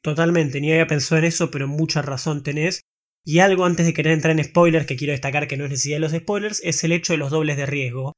Totalmente, 0.02 0.62
ni 0.62 0.72
había 0.72 0.88
pensado 0.88 1.20
en 1.20 1.26
eso, 1.26 1.52
pero 1.52 1.68
mucha 1.68 2.02
razón 2.02 2.44
tenés. 2.44 2.82
Y 3.24 3.40
algo 3.40 3.66
antes 3.66 3.86
de 3.86 3.94
querer 3.94 4.14
entrar 4.14 4.38
en 4.38 4.44
spoilers 4.44 4.86
que 4.86 4.96
quiero 4.96 5.12
destacar 5.12 5.48
que 5.48 5.58
no 5.58 5.66
es 5.66 5.72
necesidad 5.72 5.98
de 5.98 6.02
los 6.02 6.12
spoilers 6.14 6.62
es 6.64 6.84
el 6.84 6.92
hecho 6.92 7.14
de 7.14 7.18
los 7.18 7.32
dobles 7.32 7.58
de 7.58 7.66
riesgo. 7.66 8.14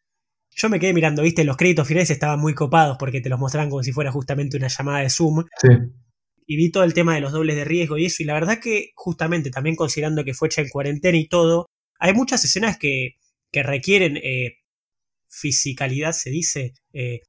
Yo 0.55 0.69
me 0.69 0.79
quedé 0.79 0.93
mirando, 0.93 1.22
viste, 1.22 1.43
los 1.43 1.55
créditos 1.55 1.88
finales 1.88 2.10
estaban 2.10 2.39
muy 2.39 2.53
copados 2.53 2.98
porque 3.00 3.22
te 3.22 3.29
los 3.29 3.39
mostraban 3.39 3.69
como 3.69 3.84
si 3.84 3.93
fuera 3.93 4.12
justamente 4.12 4.57
una 4.57 4.67
llamada 4.67 5.00
de 5.00 5.10
Zoom. 5.10 5.46
Sí 5.62 5.69
y 6.48 6.56
vi 6.56 6.72
todo 6.72 6.84
el 6.84 6.94
tema 6.94 7.13
de 7.13 7.22
los 7.22 7.34
dobles 7.34 7.56
de 7.58 7.66
riesgo 7.66 7.98
y 7.98 8.06
eso, 8.06 8.24
y 8.24 8.25
la 8.25 8.34
verdad 8.34 8.60
que 8.60 8.92
justamente 8.96 9.51
también 9.51 9.75
considerando 9.75 10.24
que 10.24 10.34
fue 10.34 10.48
hecha 10.48 10.62
en 10.62 10.70
cuarentena 10.70 11.18
y 11.18 11.27
todo, 11.27 11.68
hay 12.00 12.13
muchas 12.13 12.44
escenas 12.46 12.77
que, 12.77 13.18
que 13.51 13.63
requieren 13.63 14.18
eh, 14.18 14.58
se 15.30 16.30
dice, 16.30 16.74
eh, 16.94 17.22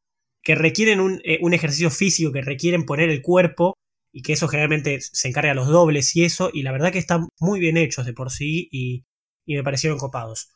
que 0.42 0.54
requieren 0.54 1.00
un, 1.00 1.20
eh, 1.24 1.38
un, 1.42 1.52
ejercicio 1.52 1.90
físico, 1.90 2.32
que 2.32 2.42
requieren 2.42 2.86
poner 2.86 3.10
el 3.10 3.22
cuerpo 3.22 3.74
y 4.12 4.22
que 4.22 4.32
eso 4.32 4.48
generalmente 4.48 5.00
se 5.00 5.28
encarga 5.28 5.50
a 5.50 5.54
los 5.54 5.68
dobles 5.68 6.14
y 6.16 6.24
eso, 6.24 6.50
y 6.52 6.62
la 6.62 6.72
verdad 6.72 6.92
que 6.92 6.98
están 6.98 7.28
muy 7.40 7.60
bien 7.60 7.76
hechos 7.76 8.06
de 8.06 8.14
por 8.14 8.30
sí 8.30 8.68
y, 8.70 9.04
y 9.44 9.56
me 9.56 9.64
parecieron 9.64 9.98
copados. 9.98 10.50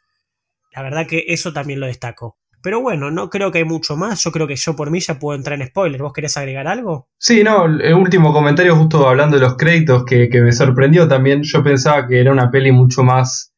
La 0.73 0.83
verdad 0.83 1.07
que 1.07 1.25
eso 1.29 1.53
también 1.53 1.81
lo 1.81 1.87
destaco. 1.87 2.39
Pero 2.63 2.81
bueno, 2.81 3.11
no 3.11 3.29
creo 3.29 3.51
que 3.51 3.59
hay 3.59 3.65
mucho 3.65 3.97
más. 3.97 4.23
Yo 4.23 4.31
creo 4.31 4.47
que 4.47 4.57
yo 4.57 4.77
por 4.77 4.91
mí 4.91 5.01
ya 5.01 5.19
puedo 5.19 5.37
entrar 5.37 5.61
en 5.61 5.67
spoiler. 5.67 6.01
¿Vos 6.01 6.13
querés 6.13 6.37
agregar 6.37 6.69
algo? 6.69 7.09
Sí, 7.19 7.43
no, 7.43 7.67
el 7.67 7.95
último 7.95 8.33
comentario 8.33 8.77
justo 8.77 9.09
hablando 9.09 9.37
de 9.37 9.43
los 9.43 9.57
créditos 9.57 10.05
que, 10.05 10.29
me 10.33 10.53
sorprendió 10.53 11.09
también. 11.09 11.43
Yo 11.43 11.63
pensaba 11.63 12.07
que 12.07 12.21
era 12.21 12.33
una 12.33 12.51
peli 12.51 12.71
mucho 12.71 13.03
más 13.03 13.53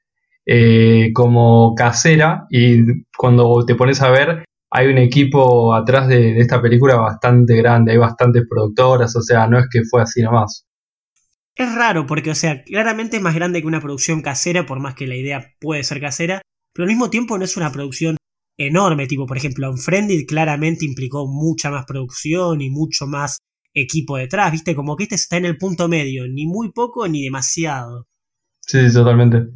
eh, 0.46 1.10
como 1.12 1.74
casera 1.74 2.46
y 2.50 3.04
cuando 3.16 3.64
te 3.66 3.74
pones 3.74 4.00
a 4.02 4.10
ver 4.10 4.44
hay 4.70 4.88
un 4.88 4.98
equipo 4.98 5.72
atrás 5.72 6.08
de, 6.08 6.34
de, 6.34 6.40
esta 6.40 6.60
película 6.60 6.96
bastante 6.96 7.54
grande, 7.54 7.92
hay 7.92 7.98
bastantes 7.98 8.42
productoras, 8.50 9.14
o 9.14 9.22
sea, 9.22 9.46
no 9.46 9.56
es 9.56 9.66
que 9.70 9.82
fue 9.88 10.02
así 10.02 10.20
nomás. 10.20 10.66
Es 11.54 11.72
raro 11.72 12.06
porque, 12.06 12.30
o 12.30 12.34
sea, 12.34 12.64
claramente 12.64 13.18
es 13.18 13.22
más 13.22 13.36
grande 13.36 13.60
que 13.60 13.68
una 13.68 13.80
producción 13.80 14.20
casera, 14.20 14.66
por 14.66 14.80
más 14.80 14.96
que 14.96 15.06
la 15.06 15.14
idea 15.14 15.52
puede 15.60 15.84
ser 15.84 16.00
casera, 16.00 16.42
pero 16.72 16.84
al 16.84 16.88
mismo 16.88 17.08
tiempo 17.08 17.38
no 17.38 17.44
es 17.44 17.56
una 17.56 17.70
producción 17.70 18.16
enorme, 18.58 19.06
tipo, 19.06 19.26
por 19.26 19.36
ejemplo, 19.36 19.70
Unfriended 19.70 20.26
claramente 20.26 20.84
implicó 20.84 21.26
mucha 21.26 21.70
más 21.70 21.84
producción 21.86 22.60
y 22.60 22.70
mucho 22.70 23.06
más 23.06 23.38
equipo 23.72 24.16
detrás, 24.16 24.52
¿viste? 24.52 24.74
Como 24.74 24.96
que 24.96 25.04
este 25.04 25.16
está 25.16 25.36
en 25.36 25.46
el 25.46 25.58
punto 25.58 25.88
medio, 25.88 26.26
ni 26.28 26.46
muy 26.46 26.72
poco 26.72 27.08
ni 27.08 27.22
demasiado. 27.22 28.06
Sí, 28.60 28.78
totalmente. 28.92 29.48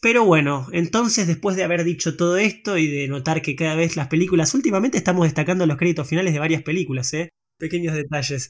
Pero 0.00 0.24
bueno, 0.24 0.66
entonces 0.72 1.26
después 1.26 1.56
de 1.56 1.64
haber 1.64 1.84
dicho 1.84 2.16
todo 2.16 2.38
esto 2.38 2.78
y 2.78 2.86
de 2.86 3.06
notar 3.06 3.42
que 3.42 3.54
cada 3.54 3.74
vez 3.74 3.96
las 3.96 4.08
películas, 4.08 4.54
últimamente 4.54 4.96
estamos 4.96 5.24
destacando 5.24 5.66
los 5.66 5.76
créditos 5.76 6.08
finales 6.08 6.32
de 6.32 6.38
varias 6.38 6.62
películas, 6.62 7.12
¿eh? 7.12 7.28
Pequeños 7.58 7.94
detalles. 7.94 8.48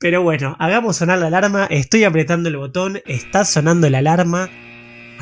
Pero 0.00 0.22
bueno, 0.22 0.56
hagamos 0.58 0.96
sonar 0.96 1.20
la 1.20 1.28
alarma, 1.28 1.66
estoy 1.66 2.02
apretando 2.02 2.48
el 2.48 2.56
botón, 2.56 2.98
está 3.06 3.44
sonando 3.44 3.88
la 3.88 3.98
alarma. 3.98 4.50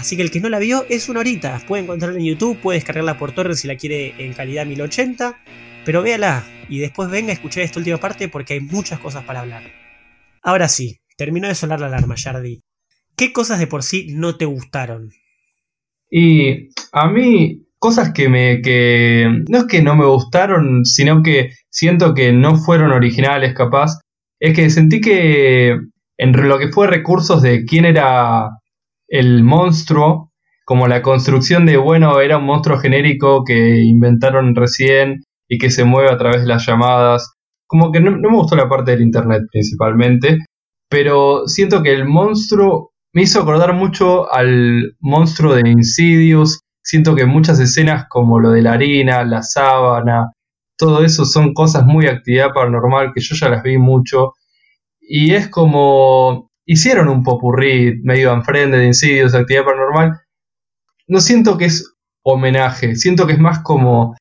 Así 0.01 0.17
que 0.17 0.23
el 0.23 0.31
que 0.31 0.41
no 0.41 0.49
la 0.49 0.59
vio 0.59 0.87
es 0.89 1.11
una 1.11 1.21
horita. 1.21 1.61
Puede 1.69 1.83
encontrarla 1.83 2.19
en 2.19 2.25
YouTube, 2.25 2.59
puede 2.59 2.79
descargarla 2.79 3.19
por 3.19 3.33
torrent 3.33 3.59
si 3.59 3.69
la 3.69 3.77
quiere 3.77 4.15
en 4.17 4.33
calidad 4.33 4.65
1080. 4.65 5.39
Pero 5.85 6.03
véala 6.03 6.43
y 6.71 6.79
después 6.79 7.11
venga 7.11 7.33
a 7.33 7.35
escuchar 7.35 7.65
esta 7.65 7.81
última 7.81 7.99
parte 7.99 8.31
porque 8.31 8.55
hay 8.55 8.61
muchas 8.61 8.99
cosas 8.99 9.25
para 9.25 9.41
hablar. 9.41 9.63
Ahora 10.43 10.69
sí, 10.69 11.01
terminó 11.19 11.49
de 11.49 11.55
sonar 11.55 11.81
la 11.81 11.89
alarma, 11.89 12.15
Jardi. 12.17 12.63
¿Qué 13.15 13.35
cosas 13.35 13.59
de 13.59 13.67
por 13.67 13.83
sí 13.83 14.07
no 14.15 14.39
te 14.39 14.47
gustaron? 14.47 15.11
Y 16.11 16.71
a 16.93 17.11
mí, 17.11 17.67
cosas 17.79 18.15
que 18.15 18.31
me. 18.31 18.63
que. 18.63 19.29
no 19.51 19.59
es 19.59 19.65
que 19.65 19.83
no 19.83 19.97
me 19.97 20.07
gustaron, 20.07 20.87
sino 20.87 21.23
que 21.23 21.51
siento 21.69 22.15
que 22.15 22.33
no 22.33 22.57
fueron 22.57 22.91
originales, 22.93 23.53
capaz. 23.53 23.99
Es 24.41 24.57
que 24.57 24.71
sentí 24.71 25.03
que 25.03 25.77
en 26.17 26.49
lo 26.49 26.59
que 26.59 26.69
fue 26.69 26.87
recursos 26.87 27.43
de 27.43 27.67
quién 27.67 27.85
era 27.85 28.49
el 29.11 29.43
monstruo, 29.43 30.33
como 30.65 30.87
la 30.87 31.03
construcción 31.03 31.67
de, 31.67 31.77
bueno, 31.77 32.21
era 32.21 32.39
un 32.39 32.47
monstruo 32.47 32.79
genérico 32.79 33.45
que 33.45 33.83
inventaron 33.83 34.55
recién 34.55 35.25
y 35.49 35.59
que 35.59 35.69
se 35.69 35.85
mueve 35.85 36.11
a 36.11 36.17
través 36.17 36.43
de 36.43 36.47
las 36.47 36.65
llamadas. 36.65 37.35
Como 37.67 37.91
que 37.93 38.01
no, 38.01 38.13
me 38.13 38.37
gustó 38.37 38.57
la 38.57 38.69
parte 38.69 38.93
del 38.93 39.03
internet 39.03 39.43
principalmente, 39.51 40.39
pero 40.89 41.47
siento 41.47 41.83
que 41.83 41.93
el 41.93 42.07
monstruo 42.07 42.93
me 43.13 43.23
hizo 43.23 43.41
acordar 43.41 43.75
mucho 43.75 44.33
al 44.33 44.95
monstruo 45.01 45.55
de 45.55 45.69
Insidious. 45.69 46.61
Siento 46.83 47.17
que 47.17 47.27
muchas 47.27 47.59
escenas 47.59 48.07
como 48.09 48.39
lo 48.39 48.51
de 48.51 48.63
la 48.63 48.75
harina, 48.75 49.25
la 49.25 49.43
sábana, 49.43 50.31
todo 50.79 51.05
eso 51.05 51.25
son 51.25 51.53
cosas 51.53 51.85
muy 51.85 52.07
actividad 52.07 52.53
paranormal 52.55 53.13
que 53.13 53.21
yo 53.21 53.35
ya 53.35 53.49
las 53.49 53.63
vi 53.65 53.77
mucho. 53.77 54.35
Y 55.01 55.35
es 55.35 55.49
como 55.49 56.50
hicieron 56.67 57.09
un 57.09 57.23
popurrí 57.23 58.01
medio 58.03 58.33
enfrente 58.33 58.77
de 58.77 58.87
Insidious, 58.87 59.35
actividad 59.35 59.65
paranormal. 59.65 60.21
No 61.09 61.21
siento 61.21 61.59
que 61.59 61.67
es 61.67 61.95
homenaje, 62.23 62.97
siento 62.97 63.27
que 63.27 63.33
es 63.35 63.39
más 63.39 63.61
como 63.61 64.17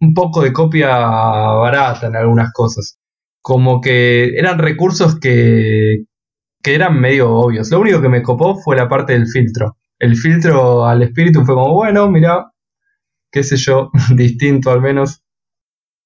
un 0.00 0.14
poco 0.14 0.42
de 0.42 0.52
copia 0.52 0.88
barata 0.88 2.08
en 2.08 2.16
algunas 2.16 2.52
cosas. 2.52 2.98
Como 3.40 3.80
que 3.80 4.34
eran 4.36 4.58
recursos 4.58 5.18
que, 5.18 6.04
que 6.62 6.74
eran 6.74 7.00
medio 7.00 7.32
obvios. 7.32 7.70
Lo 7.70 7.80
único 7.80 8.00
que 8.00 8.08
me 8.08 8.22
copó 8.22 8.56
fue 8.56 8.76
la 8.76 8.88
parte 8.88 9.14
del 9.14 9.26
filtro. 9.26 9.76
El 9.98 10.16
filtro 10.16 10.84
al 10.84 11.02
espíritu 11.02 11.44
fue 11.44 11.54
como, 11.54 11.74
bueno, 11.74 12.10
mira, 12.10 12.52
qué 13.32 13.42
sé 13.42 13.56
yo, 13.56 13.90
distinto 14.14 14.70
al 14.70 14.80
menos. 14.80 15.22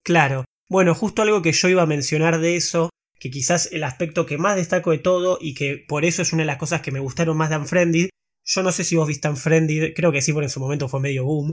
Claro. 0.04 0.44
Bueno, 0.68 0.94
justo 0.94 1.22
algo 1.22 1.42
que 1.42 1.52
yo 1.52 1.68
iba 1.68 1.82
a 1.82 1.86
mencionar 1.86 2.38
de 2.38 2.56
eso 2.56 2.91
que 3.22 3.30
quizás 3.30 3.68
el 3.70 3.84
aspecto 3.84 4.26
que 4.26 4.36
más 4.36 4.56
destaco 4.56 4.90
de 4.90 4.98
todo 4.98 5.38
y 5.40 5.54
que 5.54 5.76
por 5.86 6.04
eso 6.04 6.22
es 6.22 6.32
una 6.32 6.42
de 6.42 6.48
las 6.48 6.56
cosas 6.56 6.82
que 6.82 6.90
me 6.90 6.98
gustaron 6.98 7.36
más 7.36 7.50
de 7.50 7.56
Unfriended. 7.56 8.08
Yo 8.44 8.64
no 8.64 8.72
sé 8.72 8.82
si 8.82 8.96
vos 8.96 9.06
viste 9.06 9.28
Unfriended, 9.28 9.92
creo 9.94 10.10
que 10.10 10.20
sí, 10.20 10.32
porque 10.32 10.46
en 10.46 10.50
su 10.50 10.58
momento 10.58 10.88
fue 10.88 10.98
medio 10.98 11.24
boom. 11.24 11.52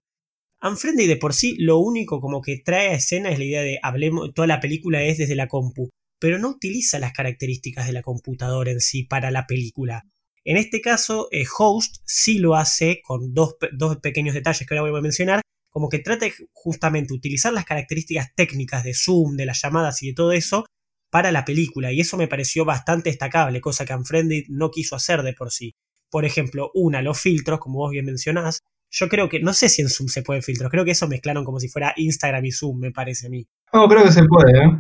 Unfriended 0.64 1.08
de 1.08 1.18
por 1.18 1.36
sí, 1.36 1.58
lo 1.60 1.78
único 1.78 2.20
como 2.22 2.42
que 2.42 2.58
trae 2.66 2.88
a 2.88 2.94
escena 2.94 3.30
es 3.30 3.38
la 3.38 3.46
idea 3.46 3.62
de 3.62 3.78
hablemos, 3.84 4.34
toda 4.34 4.48
la 4.48 4.60
película 4.60 5.04
es 5.04 5.20
desde 5.20 5.36
la 5.36 5.48
compu, 5.48 5.90
pero 6.20 6.40
no 6.40 6.50
utiliza 6.50 6.98
las 6.98 7.14
características 7.14 7.86
de 7.86 7.94
la 7.94 8.02
computadora 8.02 8.72
en 8.72 8.82
sí 8.82 9.04
para 9.04 9.30
la 9.30 9.46
película. 9.46 10.06
En 10.46 10.58
este 10.58 10.82
caso, 10.82 11.28
eh, 11.32 11.46
Host 11.56 11.98
sí 12.04 12.40
lo 12.40 12.56
hace 12.56 13.00
con 13.04 13.36
dos, 13.36 13.58
dos 13.74 13.98
pequeños 13.98 14.34
detalles 14.34 14.68
que 14.68 14.74
ahora 14.74 14.90
voy 14.90 14.98
a 14.98 15.04
mencionar, 15.04 15.42
como 15.70 15.88
que 15.88 16.00
trata 16.00 16.26
justamente 16.52 17.14
utilizar 17.14 17.54
las 17.54 17.66
características 17.66 18.34
técnicas 18.34 18.84
de 18.84 18.96
Zoom, 18.96 19.36
de 19.36 19.46
las 19.46 19.62
llamadas 19.62 20.02
y 20.02 20.08
de 20.08 20.14
todo 20.16 20.32
eso, 20.32 20.66
para 21.10 21.32
la 21.32 21.46
película, 21.46 21.92
y 21.92 22.02
eso 22.02 22.18
me 22.18 22.28
pareció 22.28 22.66
bastante 22.66 23.10
destacable, 23.10 23.62
cosa 23.62 23.86
que 23.86 23.96
Unfriended 23.96 24.44
no 24.50 24.70
quiso 24.72 24.96
hacer 24.96 25.24
de 25.24 25.34
por 25.34 25.52
sí. 25.52 25.76
Por 26.10 26.26
ejemplo, 26.26 26.72
una, 26.74 27.02
los 27.02 27.20
filtros, 27.20 27.60
como 27.60 27.80
vos 27.80 27.92
bien 27.92 28.06
mencionás. 28.06 28.60
Yo 28.92 29.08
creo 29.08 29.30
que, 29.30 29.40
no 29.40 29.54
sé 29.54 29.70
si 29.70 29.82
en 29.82 29.90
Zoom 29.90 30.08
se 30.08 30.24
pueden 30.24 30.42
filtros, 30.42 30.72
creo 30.72 30.86
que 30.86 30.92
eso 30.92 31.08
mezclaron 31.08 31.46
como 31.46 31.60
si 31.60 31.68
fuera 31.68 31.94
Instagram 31.96 32.46
y 32.46 32.52
Zoom, 32.52 32.80
me 32.80 32.92
parece 32.92 33.28
a 33.28 33.30
mí. 33.30 33.48
No, 33.74 33.88
creo 33.88 34.04
que 34.04 34.12
se 34.12 34.24
puede, 34.24 34.52
¿eh? 34.58 34.72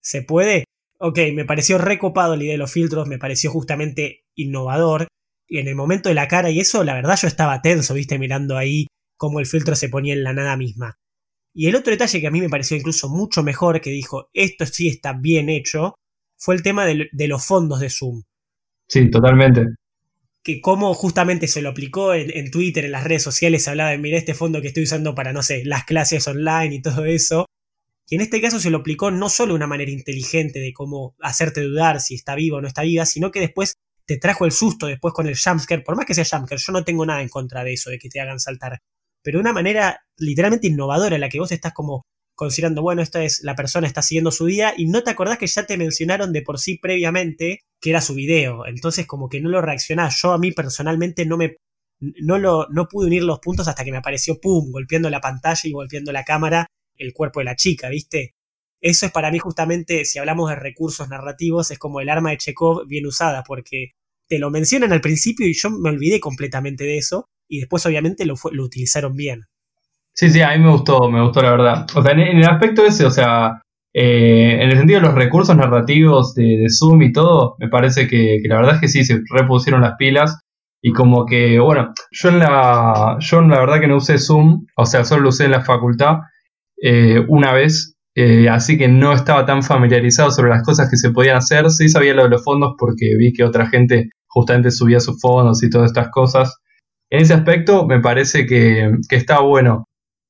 ¿Se 0.00 0.22
puede? 0.22 0.64
Ok, 0.98 1.18
me 1.34 1.44
pareció 1.44 1.78
recopado 1.78 2.36
la 2.36 2.42
idea 2.42 2.52
de 2.52 2.58
los 2.58 2.72
filtros, 2.72 3.06
me 3.06 3.18
pareció 3.18 3.50
justamente 3.50 4.24
innovador. 4.34 5.06
Y 5.48 5.58
en 5.58 5.68
el 5.68 5.74
momento 5.74 6.08
de 6.08 6.14
la 6.14 6.28
cara 6.28 6.50
y 6.50 6.60
eso, 6.60 6.82
la 6.82 6.94
verdad 6.94 7.18
yo 7.20 7.28
estaba 7.28 7.60
tenso, 7.60 7.94
viste, 7.94 8.18
mirando 8.18 8.56
ahí 8.56 8.86
cómo 9.16 9.38
el 9.38 9.46
filtro 9.46 9.76
se 9.76 9.88
ponía 9.88 10.14
en 10.14 10.24
la 10.24 10.32
nada 10.32 10.56
misma. 10.56 10.96
Y 11.54 11.68
el 11.68 11.76
otro 11.76 11.90
detalle 11.90 12.20
que 12.20 12.26
a 12.26 12.30
mí 12.30 12.40
me 12.40 12.48
pareció 12.48 12.76
incluso 12.76 13.08
mucho 13.08 13.42
mejor, 13.42 13.80
que 13.80 13.90
dijo, 13.90 14.30
esto 14.32 14.64
sí 14.66 14.88
está 14.88 15.12
bien 15.12 15.48
hecho, 15.48 15.96
fue 16.38 16.54
el 16.54 16.62
tema 16.62 16.86
de, 16.86 17.28
los 17.28 17.44
fondos 17.44 17.80
de 17.80 17.90
Zoom. 17.90 18.22
Sí, 18.88 19.10
totalmente. 19.10 19.66
Que 20.42 20.60
como 20.60 20.92
justamente 20.94 21.46
se 21.46 21.62
lo 21.62 21.68
aplicó 21.68 22.14
en, 22.14 22.50
Twitter, 22.50 22.84
en 22.84 22.92
las 22.92 23.04
redes 23.04 23.22
sociales, 23.22 23.62
se 23.62 23.70
hablaba 23.70 23.90
de, 23.90 23.98
mira, 23.98 24.18
este 24.18 24.34
fondo 24.34 24.60
que 24.60 24.68
estoy 24.68 24.82
usando 24.84 25.14
para, 25.14 25.32
no 25.32 25.42
sé, 25.42 25.64
las 25.64 25.84
clases 25.84 26.26
online 26.26 26.74
y 26.74 26.82
todo 26.82 27.04
eso. 27.04 27.46
Y 28.08 28.16
en 28.16 28.22
este 28.22 28.40
caso 28.40 28.58
se 28.58 28.70
lo 28.70 28.78
aplicó 28.78 29.10
no 29.10 29.28
solo 29.28 29.52
de 29.52 29.56
una 29.56 29.66
manera 29.66 29.90
inteligente 29.90 30.58
de 30.58 30.72
cómo 30.72 31.14
hacerte 31.20 31.60
dudar 31.62 32.00
si 32.00 32.14
está 32.14 32.34
viva 32.34 32.58
o 32.58 32.60
no 32.60 32.68
está 32.68 32.82
viva, 32.82 33.06
sino 33.06 33.30
que 33.30 33.40
después 33.40 33.74
te 34.04 34.16
trajo 34.16 34.44
el 34.44 34.52
susto 34.52 34.86
después 34.86 35.14
con 35.14 35.28
el 35.28 35.38
jumpscare. 35.38 35.82
Por 35.82 35.96
más 35.96 36.06
que 36.06 36.14
sea 36.14 36.24
jumpscare, 36.24 36.60
yo 36.60 36.72
no 36.72 36.84
tengo 36.84 37.06
nada 37.06 37.22
en 37.22 37.28
contra 37.28 37.62
de 37.62 37.74
eso, 37.74 37.90
de 37.90 37.98
que 37.98 38.08
te 38.08 38.20
hagan 38.20 38.40
saltar 38.40 38.80
pero 39.22 39.38
de 39.38 39.42
una 39.42 39.52
manera 39.52 40.00
literalmente 40.18 40.68
innovadora 40.68 41.14
en 41.16 41.20
la 41.20 41.28
que 41.28 41.38
vos 41.38 41.52
estás 41.52 41.72
como 41.72 42.02
considerando, 42.34 42.82
bueno, 42.82 43.02
esta 43.02 43.22
es 43.22 43.42
la 43.42 43.54
persona 43.54 43.86
está 43.86 44.02
siguiendo 44.02 44.30
su 44.30 44.46
día 44.46 44.74
y 44.76 44.86
no 44.86 45.02
te 45.02 45.10
acordás 45.10 45.38
que 45.38 45.46
ya 45.46 45.66
te 45.66 45.76
mencionaron 45.76 46.32
de 46.32 46.42
por 46.42 46.58
sí 46.58 46.78
previamente 46.78 47.60
que 47.80 47.90
era 47.90 48.00
su 48.00 48.14
video, 48.14 48.66
entonces 48.66 49.06
como 49.06 49.28
que 49.28 49.40
no 49.40 49.48
lo 49.50 49.60
reaccionás. 49.60 50.20
Yo 50.20 50.32
a 50.32 50.38
mí 50.38 50.52
personalmente 50.52 51.26
no 51.26 51.36
me 51.36 51.56
no 52.00 52.38
lo 52.38 52.66
no 52.70 52.88
pude 52.88 53.06
unir 53.06 53.22
los 53.22 53.38
puntos 53.38 53.68
hasta 53.68 53.84
que 53.84 53.92
me 53.92 53.98
apareció 53.98 54.40
pum, 54.40 54.70
golpeando 54.72 55.08
la 55.10 55.20
pantalla 55.20 55.60
y 55.64 55.72
golpeando 55.72 56.12
la 56.12 56.24
cámara 56.24 56.66
el 56.96 57.12
cuerpo 57.12 57.40
de 57.40 57.44
la 57.44 57.56
chica, 57.56 57.88
¿viste? 57.88 58.34
Eso 58.80 59.06
es 59.06 59.12
para 59.12 59.30
mí 59.30 59.38
justamente, 59.38 60.04
si 60.04 60.18
hablamos 60.18 60.50
de 60.50 60.56
recursos 60.56 61.08
narrativos, 61.08 61.70
es 61.70 61.78
como 61.78 62.00
el 62.00 62.08
arma 62.08 62.30
de 62.30 62.38
Chekhov 62.38 62.86
bien 62.88 63.06
usada, 63.06 63.44
porque 63.44 63.92
te 64.28 64.38
lo 64.38 64.50
mencionan 64.50 64.92
al 64.92 65.00
principio 65.00 65.46
y 65.46 65.54
yo 65.54 65.70
me 65.70 65.90
olvidé 65.90 66.18
completamente 66.18 66.84
de 66.84 66.98
eso, 66.98 67.28
y 67.52 67.60
después 67.60 67.84
obviamente 67.84 68.24
lo, 68.24 68.34
lo 68.50 68.64
utilizaron 68.64 69.14
bien. 69.14 69.42
Sí, 70.14 70.30
sí, 70.30 70.40
a 70.40 70.56
mí 70.56 70.64
me 70.64 70.70
gustó, 70.70 71.10
me 71.10 71.22
gustó 71.22 71.42
la 71.42 71.50
verdad. 71.50 71.86
O 71.94 72.02
sea, 72.02 72.12
en, 72.12 72.20
el 72.20 72.44
aspecto 72.44 72.82
ese, 72.82 73.04
o 73.04 73.10
sea, 73.10 73.62
eh, 73.92 74.56
en 74.58 74.70
el 74.70 74.78
sentido 74.78 75.00
de 75.00 75.06
los 75.06 75.14
recursos 75.14 75.54
narrativos 75.54 76.34
de, 76.34 76.66
Zoom 76.70 77.02
y 77.02 77.12
todo, 77.12 77.56
me 77.58 77.68
parece 77.68 78.08
que, 78.08 78.40
la 78.44 78.56
verdad 78.56 78.76
es 78.76 78.80
que 78.80 78.88
sí, 78.88 79.04
se 79.04 79.20
repusieron 79.30 79.82
las 79.82 79.96
pilas. 79.98 80.40
Y 80.80 80.92
como 80.92 81.26
que, 81.26 81.58
bueno, 81.60 81.92
yo 82.10 82.30
en 82.30 82.38
la, 82.38 83.18
yo 83.20 83.42
la 83.42 83.60
verdad 83.60 83.80
que 83.80 83.86
no 83.86 83.96
usé 83.96 84.18
Zoom, 84.18 84.66
o 84.74 84.86
sea, 84.86 85.04
solo 85.04 85.24
lo 85.24 85.28
usé 85.28 85.44
en 85.44 85.52
la 85.52 85.62
facultad 85.62 86.20
eh, 86.82 87.22
una 87.28 87.52
vez, 87.52 87.96
eh, 88.14 88.48
así 88.48 88.78
que 88.78 88.88
no 88.88 89.12
estaba 89.12 89.44
tan 89.44 89.62
familiarizado 89.62 90.30
sobre 90.30 90.50
las 90.50 90.64
cosas 90.64 90.90
que 90.90 90.96
se 90.96 91.10
podían 91.10 91.36
hacer. 91.36 91.70
Sí 91.70 91.90
sabía 91.90 92.14
lo 92.14 92.24
de 92.24 92.30
los 92.30 92.42
fondos 92.44 92.74
porque 92.78 93.14
vi 93.18 93.32
que 93.34 93.44
otra 93.44 93.68
gente 93.68 94.08
justamente 94.26 94.70
subía 94.70 95.00
sus 95.00 95.20
fondos 95.20 95.62
y 95.62 95.70
todas 95.70 95.90
estas 95.90 96.08
cosas. 96.10 96.61
En 97.12 97.20
ese 97.20 97.34
aspecto 97.34 97.86
me 97.86 98.00
parece 98.00 98.46
que, 98.46 98.90
está 99.10 99.40
bueno. 99.40 99.86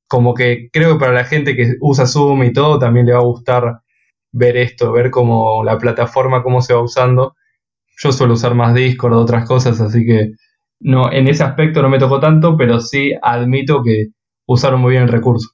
Como 0.09 0.35
que 0.35 0.69
creo 0.73 0.95
que 0.95 0.99
para 0.99 1.13
la 1.13 1.25
gente 1.25 1.55
que 1.55 1.75
usa 1.81 2.09
Zoom 2.09 2.43
y 2.43 2.53
todo 2.53 2.81
también 2.81 3.07
le 3.07 3.13
va 3.13 3.21
a 3.21 3.25
gustar 3.25 3.83
ver 4.33 4.57
esto, 4.57 4.91
ver 4.91 5.13
cómo 5.13 5.63
la 5.63 5.79
plataforma, 5.79 6.43
cómo 6.43 6.61
se 6.61 6.75
va 6.75 6.83
usando. 6.83 7.37
Yo 8.03 8.11
suelo 8.11 8.35
usar 8.35 8.57
más 8.57 8.75
Discord 8.75 9.13
otras 9.13 9.47
cosas, 9.47 9.81
así 9.81 10.05
que 10.05 10.33
no, 10.81 11.13
en 11.13 11.29
ese 11.29 11.45
aspecto 11.45 11.83
no 11.83 11.89
me 11.89 12.01
tocó 12.01 12.19
tanto, 12.19 12.57
pero 12.57 12.81
sí 12.81 13.13
admito 13.23 13.85
que 13.85 14.09
usaron 14.47 14.81
muy 14.81 14.91
bien 14.91 15.05
el 15.05 15.09
recurso. 15.09 15.51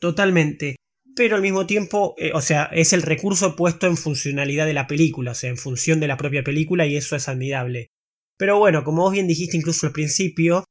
Totalmente. 0.00 0.76
Pero 1.16 1.36
al 1.36 1.42
mismo 1.42 1.64
tiempo, 1.64 2.14
eh, 2.18 2.32
o 2.34 2.42
sea, 2.42 2.64
es 2.64 2.92
el 2.92 3.00
recurso 3.00 3.56
puesto 3.56 3.86
en 3.86 3.96
funcionalidad 3.96 4.66
de 4.66 4.74
la 4.74 4.86
película, 4.86 5.30
o 5.30 5.34
sea, 5.34 5.48
en 5.48 5.56
función 5.56 5.98
de 5.98 6.08
la 6.08 6.18
propia 6.18 6.42
película, 6.42 6.84
y 6.84 6.96
eso 6.96 7.16
es 7.16 7.26
admirable. 7.26 7.88
Pero 8.36 8.58
bueno, 8.58 8.84
como 8.84 9.02
vos 9.02 9.12
bien 9.12 9.26
dijiste 9.26 9.56
incluso 9.56 9.86
al 9.86 9.92
principio, 9.92 10.64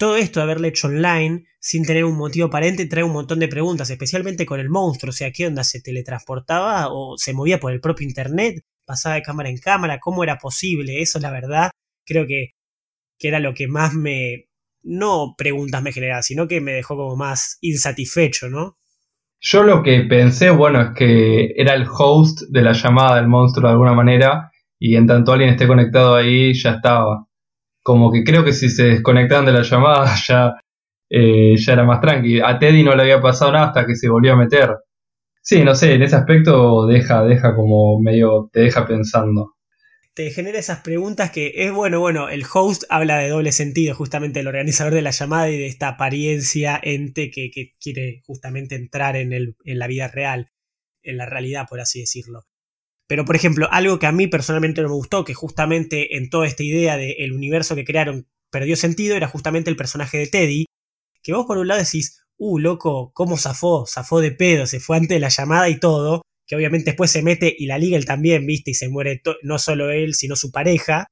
todo 0.00 0.16
esto 0.16 0.40
de 0.40 0.44
haberle 0.44 0.68
hecho 0.68 0.88
online, 0.88 1.44
sin 1.60 1.84
tener 1.84 2.06
un 2.06 2.16
motivo 2.16 2.46
aparente, 2.46 2.86
trae 2.86 3.04
un 3.04 3.12
montón 3.12 3.38
de 3.38 3.48
preguntas, 3.48 3.90
especialmente 3.90 4.46
con 4.46 4.58
el 4.58 4.70
monstruo. 4.70 5.10
O 5.10 5.12
sea, 5.12 5.30
¿qué 5.30 5.46
onda? 5.46 5.62
¿Se 5.62 5.82
teletransportaba 5.82 6.88
o 6.90 7.18
se 7.18 7.34
movía 7.34 7.60
por 7.60 7.72
el 7.72 7.80
propio 7.80 8.06
internet? 8.06 8.62
¿Pasaba 8.86 9.16
de 9.16 9.22
cámara 9.22 9.50
en 9.50 9.58
cámara? 9.58 9.98
¿Cómo 10.00 10.24
era 10.24 10.38
posible? 10.38 11.02
Eso, 11.02 11.18
la 11.18 11.30
verdad, 11.30 11.70
creo 12.06 12.26
que, 12.26 12.52
que 13.18 13.28
era 13.28 13.40
lo 13.40 13.52
que 13.52 13.68
más 13.68 13.92
me. 13.92 14.46
No 14.82 15.34
preguntas 15.36 15.82
me 15.82 15.92
generaba, 15.92 16.22
sino 16.22 16.48
que 16.48 16.62
me 16.62 16.72
dejó 16.72 16.96
como 16.96 17.14
más 17.16 17.58
insatisfecho, 17.60 18.48
¿no? 18.48 18.78
Yo 19.38 19.62
lo 19.62 19.82
que 19.82 20.00
pensé, 20.08 20.48
bueno, 20.48 20.80
es 20.80 20.88
que 20.96 21.52
era 21.56 21.74
el 21.74 21.86
host 21.86 22.42
de 22.48 22.62
la 22.62 22.72
llamada 22.72 23.16
del 23.16 23.28
monstruo 23.28 23.68
de 23.68 23.72
alguna 23.72 23.92
manera, 23.92 24.49
y 24.80 24.96
en 24.96 25.06
tanto 25.06 25.32
alguien 25.32 25.50
esté 25.50 25.68
conectado 25.68 26.16
ahí, 26.16 26.54
ya 26.54 26.70
estaba 26.72 27.26
como 27.82 28.12
que 28.12 28.24
creo 28.24 28.44
que 28.44 28.52
si 28.52 28.68
se 28.68 28.84
desconectaban 28.84 29.46
de 29.46 29.52
la 29.52 29.62
llamada 29.62 30.14
ya, 30.28 30.54
eh, 31.08 31.54
ya 31.56 31.72
era 31.72 31.84
más 31.84 32.00
tranqui. 32.00 32.40
A 32.40 32.58
Teddy 32.58 32.82
no 32.82 32.94
le 32.94 33.02
había 33.02 33.20
pasado 33.20 33.52
nada 33.52 33.66
hasta 33.68 33.86
que 33.86 33.96
se 33.96 34.08
volvió 34.08 34.32
a 34.32 34.36
meter. 34.36 34.70
Sí, 35.42 35.64
no 35.64 35.74
sé, 35.74 35.94
en 35.94 36.02
ese 36.02 36.16
aspecto 36.16 36.86
deja, 36.86 37.24
deja 37.24 37.54
como 37.54 38.00
medio, 38.00 38.50
te 38.52 38.60
deja 38.60 38.86
pensando. 38.86 39.54
Te 40.14 40.30
genera 40.30 40.58
esas 40.58 40.80
preguntas 40.80 41.30
que 41.30 41.52
es 41.54 41.72
bueno, 41.72 42.00
bueno, 42.00 42.28
el 42.28 42.44
host 42.52 42.84
habla 42.90 43.18
de 43.18 43.28
doble 43.28 43.52
sentido, 43.52 43.94
justamente 43.94 44.40
el 44.40 44.48
organizador 44.48 44.92
de 44.92 45.02
la 45.02 45.12
llamada 45.12 45.48
y 45.48 45.58
de 45.58 45.66
esta 45.66 45.88
apariencia 45.88 46.78
ente 46.82 47.30
que, 47.30 47.50
que 47.50 47.74
quiere 47.80 48.20
justamente 48.26 48.74
entrar 48.74 49.16
en, 49.16 49.32
el, 49.32 49.56
en 49.64 49.78
la 49.78 49.86
vida 49.86 50.08
real, 50.08 50.48
en 51.02 51.16
la 51.16 51.26
realidad, 51.26 51.66
por 51.68 51.80
así 51.80 52.00
decirlo. 52.00 52.42
Pero, 53.10 53.24
por 53.24 53.34
ejemplo, 53.34 53.66
algo 53.72 53.98
que 53.98 54.06
a 54.06 54.12
mí 54.12 54.28
personalmente 54.28 54.82
no 54.82 54.88
me 54.88 54.94
gustó, 54.94 55.24
que 55.24 55.34
justamente 55.34 56.16
en 56.16 56.30
toda 56.30 56.46
esta 56.46 56.62
idea 56.62 56.96
del 56.96 57.32
universo 57.32 57.74
que 57.74 57.82
crearon 57.82 58.28
perdió 58.52 58.76
sentido, 58.76 59.16
era 59.16 59.26
justamente 59.26 59.68
el 59.68 59.74
personaje 59.74 60.16
de 60.16 60.28
Teddy, 60.28 60.66
que 61.20 61.32
vos 61.32 61.44
por 61.44 61.58
un 61.58 61.66
lado 61.66 61.80
decís, 61.80 62.22
uh, 62.36 62.60
loco, 62.60 63.10
¿cómo 63.12 63.36
zafó? 63.36 63.84
Zafó 63.84 64.20
de 64.20 64.30
pedo, 64.30 64.64
se 64.64 64.78
fue 64.78 64.96
antes 64.96 65.16
de 65.16 65.18
la 65.18 65.28
llamada 65.28 65.68
y 65.68 65.80
todo, 65.80 66.22
que 66.46 66.54
obviamente 66.54 66.92
después 66.92 67.10
se 67.10 67.24
mete 67.24 67.52
y 67.58 67.66
la 67.66 67.78
liga 67.78 67.96
él 67.96 68.04
también, 68.04 68.46
viste, 68.46 68.70
y 68.70 68.74
se 68.74 68.88
muere 68.88 69.20
no 69.42 69.58
solo 69.58 69.90
él, 69.90 70.14
sino 70.14 70.36
su 70.36 70.52
pareja. 70.52 71.08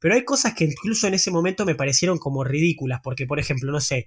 Pero 0.00 0.14
hay 0.14 0.24
cosas 0.24 0.54
que 0.54 0.64
incluso 0.64 1.08
en 1.08 1.12
ese 1.12 1.30
momento 1.30 1.66
me 1.66 1.74
parecieron 1.74 2.16
como 2.16 2.42
ridículas, 2.42 3.00
porque, 3.04 3.26
por 3.26 3.38
ejemplo, 3.38 3.70
no 3.70 3.82
sé, 3.82 4.06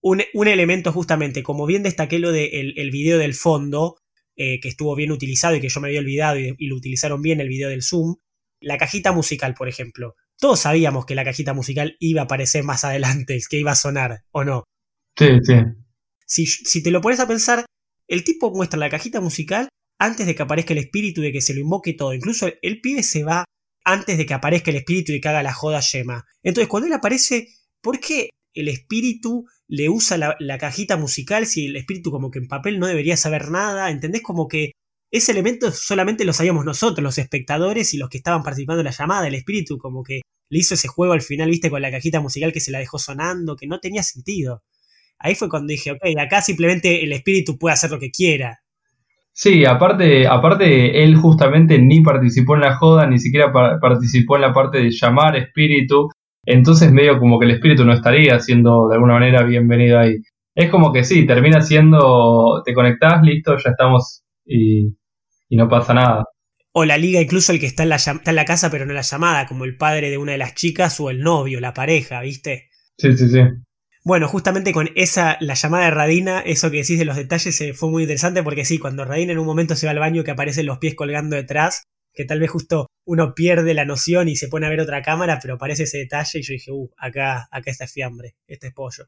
un, 0.00 0.22
elemento 0.46 0.92
justamente, 0.92 1.42
como 1.42 1.66
bien 1.66 1.82
destaqué 1.82 2.20
lo 2.20 2.30
del 2.30 2.52
de 2.52 2.80
el 2.80 2.90
video 2.92 3.18
del 3.18 3.34
fondo, 3.34 3.96
eh, 4.36 4.60
que 4.60 4.68
estuvo 4.68 4.94
bien 4.94 5.12
utilizado 5.12 5.54
y 5.54 5.60
que 5.60 5.68
yo 5.68 5.80
me 5.80 5.88
había 5.88 6.00
olvidado 6.00 6.38
y, 6.38 6.66
lo 6.66 6.76
utilizaron 6.76 7.22
bien 7.22 7.40
el 7.40 7.48
video 7.48 7.68
del 7.68 7.82
Zoom. 7.82 8.16
La 8.60 8.78
cajita 8.78 9.12
musical, 9.12 9.54
por 9.54 9.68
ejemplo. 9.68 10.14
Todos 10.38 10.60
sabíamos 10.60 11.06
que 11.06 11.14
la 11.14 11.24
cajita 11.24 11.54
musical 11.54 11.96
iba 12.00 12.22
a 12.22 12.24
aparecer 12.24 12.64
más 12.64 12.84
adelante, 12.84 13.40
que 13.48 13.58
iba 13.58 13.72
a 13.72 13.76
sonar, 13.76 14.24
¿o 14.30 14.44
no? 14.44 14.64
Sí, 15.16 15.28
sí. 15.42 15.54
Si, 16.26 16.46
si 16.46 16.82
te 16.82 16.90
lo 16.90 17.00
pones 17.00 17.20
a 17.20 17.28
pensar, 17.28 17.64
el 18.08 18.24
tipo 18.24 18.50
muestra 18.50 18.78
la 18.78 18.90
cajita 18.90 19.20
musical 19.20 19.68
antes 19.98 20.26
de 20.26 20.34
que 20.34 20.42
aparezca 20.42 20.72
el 20.72 20.80
espíritu, 20.80 21.20
de 21.20 21.32
que 21.32 21.40
se 21.40 21.54
lo 21.54 21.60
invoque 21.60 21.92
todo. 21.92 22.14
Incluso 22.14 22.48
el 22.62 22.80
pibe 22.80 23.02
se 23.02 23.22
va 23.22 23.44
antes 23.84 24.18
de 24.18 24.26
que 24.26 24.34
aparezca 24.34 24.70
el 24.70 24.78
espíritu 24.78 25.12
y 25.12 25.20
que 25.20 25.28
haga 25.28 25.42
la 25.42 25.52
joda 25.52 25.80
yema. 25.80 26.24
Entonces, 26.42 26.68
cuando 26.68 26.86
él 26.86 26.92
aparece, 26.92 27.48
¿por 27.80 28.00
qué 28.00 28.30
el 28.54 28.68
espíritu 28.68 29.46
le 29.68 29.88
usa 29.88 30.16
la, 30.16 30.58
cajita 30.58 30.96
musical 30.96 31.46
si 31.46 31.66
el 31.66 31.76
espíritu 31.76 32.10
como 32.10 32.30
que 32.30 32.38
en 32.38 32.48
papel 32.48 32.78
no 32.78 32.86
debería 32.86 33.16
saber 33.16 33.50
nada? 33.50 33.90
¿Entendés? 33.90 34.22
Como 34.22 34.48
que 34.48 34.72
ese 35.10 35.32
elemento 35.32 35.70
solamente 35.70 36.24
lo 36.24 36.32
sabíamos 36.32 36.64
nosotros, 36.64 37.02
los 37.02 37.18
espectadores 37.18 37.94
y 37.94 37.98
los 37.98 38.08
que 38.08 38.18
estaban 38.18 38.42
participando 38.42 38.80
en 38.80 38.86
la 38.86 38.90
llamada. 38.90 39.28
El 39.28 39.34
espíritu 39.34 39.78
como 39.78 40.02
que 40.02 40.22
le 40.50 40.58
hizo 40.58 40.74
ese 40.74 40.88
juego 40.88 41.12
al 41.12 41.22
final, 41.22 41.50
viste, 41.50 41.70
con 41.70 41.82
la 41.82 41.90
cajita 41.90 42.20
musical 42.20 42.52
que 42.52 42.60
se 42.60 42.70
la 42.70 42.78
dejó 42.78 42.98
sonando, 42.98 43.56
que 43.56 43.66
no 43.66 43.80
tenía 43.80 44.02
sentido. 44.02 44.62
Ahí 45.18 45.34
fue 45.34 45.48
cuando 45.48 45.68
dije, 45.68 45.92
ok, 45.92 46.00
acá 46.18 46.42
simplemente 46.42 47.04
el 47.04 47.12
espíritu 47.12 47.58
puede 47.58 47.74
hacer 47.74 47.90
lo 47.90 47.98
que 47.98 48.10
quiera. 48.10 48.60
Sí, 49.32 49.64
aparte, 49.64 50.28
aparte 50.28 51.02
él 51.02 51.16
justamente 51.16 51.78
ni 51.78 52.02
participó 52.02 52.54
en 52.54 52.60
la 52.60 52.76
joda, 52.76 53.06
ni 53.06 53.18
siquiera 53.18 53.52
participó 53.80 54.36
en 54.36 54.42
la 54.42 54.52
parte 54.52 54.78
de 54.78 54.90
llamar 54.92 55.36
espíritu, 55.36 56.10
entonces 56.46 56.92
medio 56.92 57.18
como 57.18 57.38
que 57.38 57.46
el 57.46 57.52
espíritu 57.52 57.84
no 57.84 57.92
estaría 57.92 58.38
siendo 58.40 58.88
de 58.88 58.94
alguna 58.94 59.14
manera 59.14 59.42
bienvenido 59.42 59.98
ahí. 59.98 60.16
Es 60.54 60.70
como 60.70 60.92
que 60.92 61.04
sí, 61.04 61.26
termina 61.26 61.60
siendo, 61.60 62.62
te 62.64 62.74
conectás, 62.74 63.22
listo, 63.22 63.56
ya 63.56 63.70
estamos 63.70 64.22
y, 64.44 64.94
no 65.50 65.68
pasa 65.68 65.94
nada. 65.94 66.24
O 66.72 66.84
la 66.84 66.98
liga, 66.98 67.20
incluso 67.20 67.52
el 67.52 67.60
que 67.60 67.66
está 67.66 67.84
en, 67.84 67.88
la, 67.88 67.96
está 67.96 68.30
en 68.30 68.36
la 68.36 68.44
casa 68.44 68.70
pero 68.70 68.84
no 68.84 68.90
en 68.90 68.96
la 68.96 69.02
llamada, 69.02 69.46
como 69.46 69.64
el 69.64 69.76
padre 69.76 70.10
de 70.10 70.18
una 70.18 70.32
de 70.32 70.38
las 70.38 70.54
chicas 70.54 70.98
o 71.00 71.10
el 71.10 71.20
novio, 71.20 71.60
la 71.60 71.72
pareja, 71.72 72.20
¿viste? 72.20 72.70
Sí, 72.98 73.16
sí, 73.16 73.28
sí. 73.28 73.40
Bueno, 74.04 74.28
justamente 74.28 74.72
con 74.72 74.90
esa, 74.96 75.38
la 75.40 75.54
llamada 75.54 75.84
de 75.84 75.90
Radina, 75.90 76.40
eso 76.40 76.70
que 76.70 76.78
decís 76.78 76.98
de 76.98 77.06
los 77.06 77.16
detalles 77.16 77.58
eh, 77.60 77.72
fue 77.72 77.90
muy 77.90 78.02
interesante 78.02 78.42
porque 78.42 78.64
sí, 78.64 78.78
cuando 78.78 79.04
Radina 79.04 79.32
en 79.32 79.38
un 79.38 79.46
momento 79.46 79.76
se 79.76 79.86
va 79.86 79.92
al 79.92 79.98
baño 79.98 80.24
que 80.24 80.30
aparecen 80.30 80.66
los 80.66 80.78
pies 80.78 80.94
colgando 80.94 81.36
detrás, 81.36 81.84
que 82.14 82.24
tal 82.24 82.40
vez 82.40 82.50
justo 82.50 82.86
uno 83.06 83.34
pierde 83.34 83.74
la 83.74 83.84
noción 83.84 84.28
y 84.28 84.36
se 84.36 84.48
pone 84.48 84.66
a 84.66 84.70
ver 84.70 84.80
otra 84.80 85.02
cámara, 85.02 85.38
pero 85.42 85.54
aparece 85.54 85.82
ese 85.82 85.98
detalle 85.98 86.38
y 86.38 86.42
yo 86.42 86.52
dije, 86.52 86.70
uh, 86.72 86.88
acá, 86.96 87.48
acá 87.50 87.70
está 87.70 87.86
fiambre, 87.86 88.36
este 88.46 88.68
es 88.68 88.72
pollo. 88.72 89.04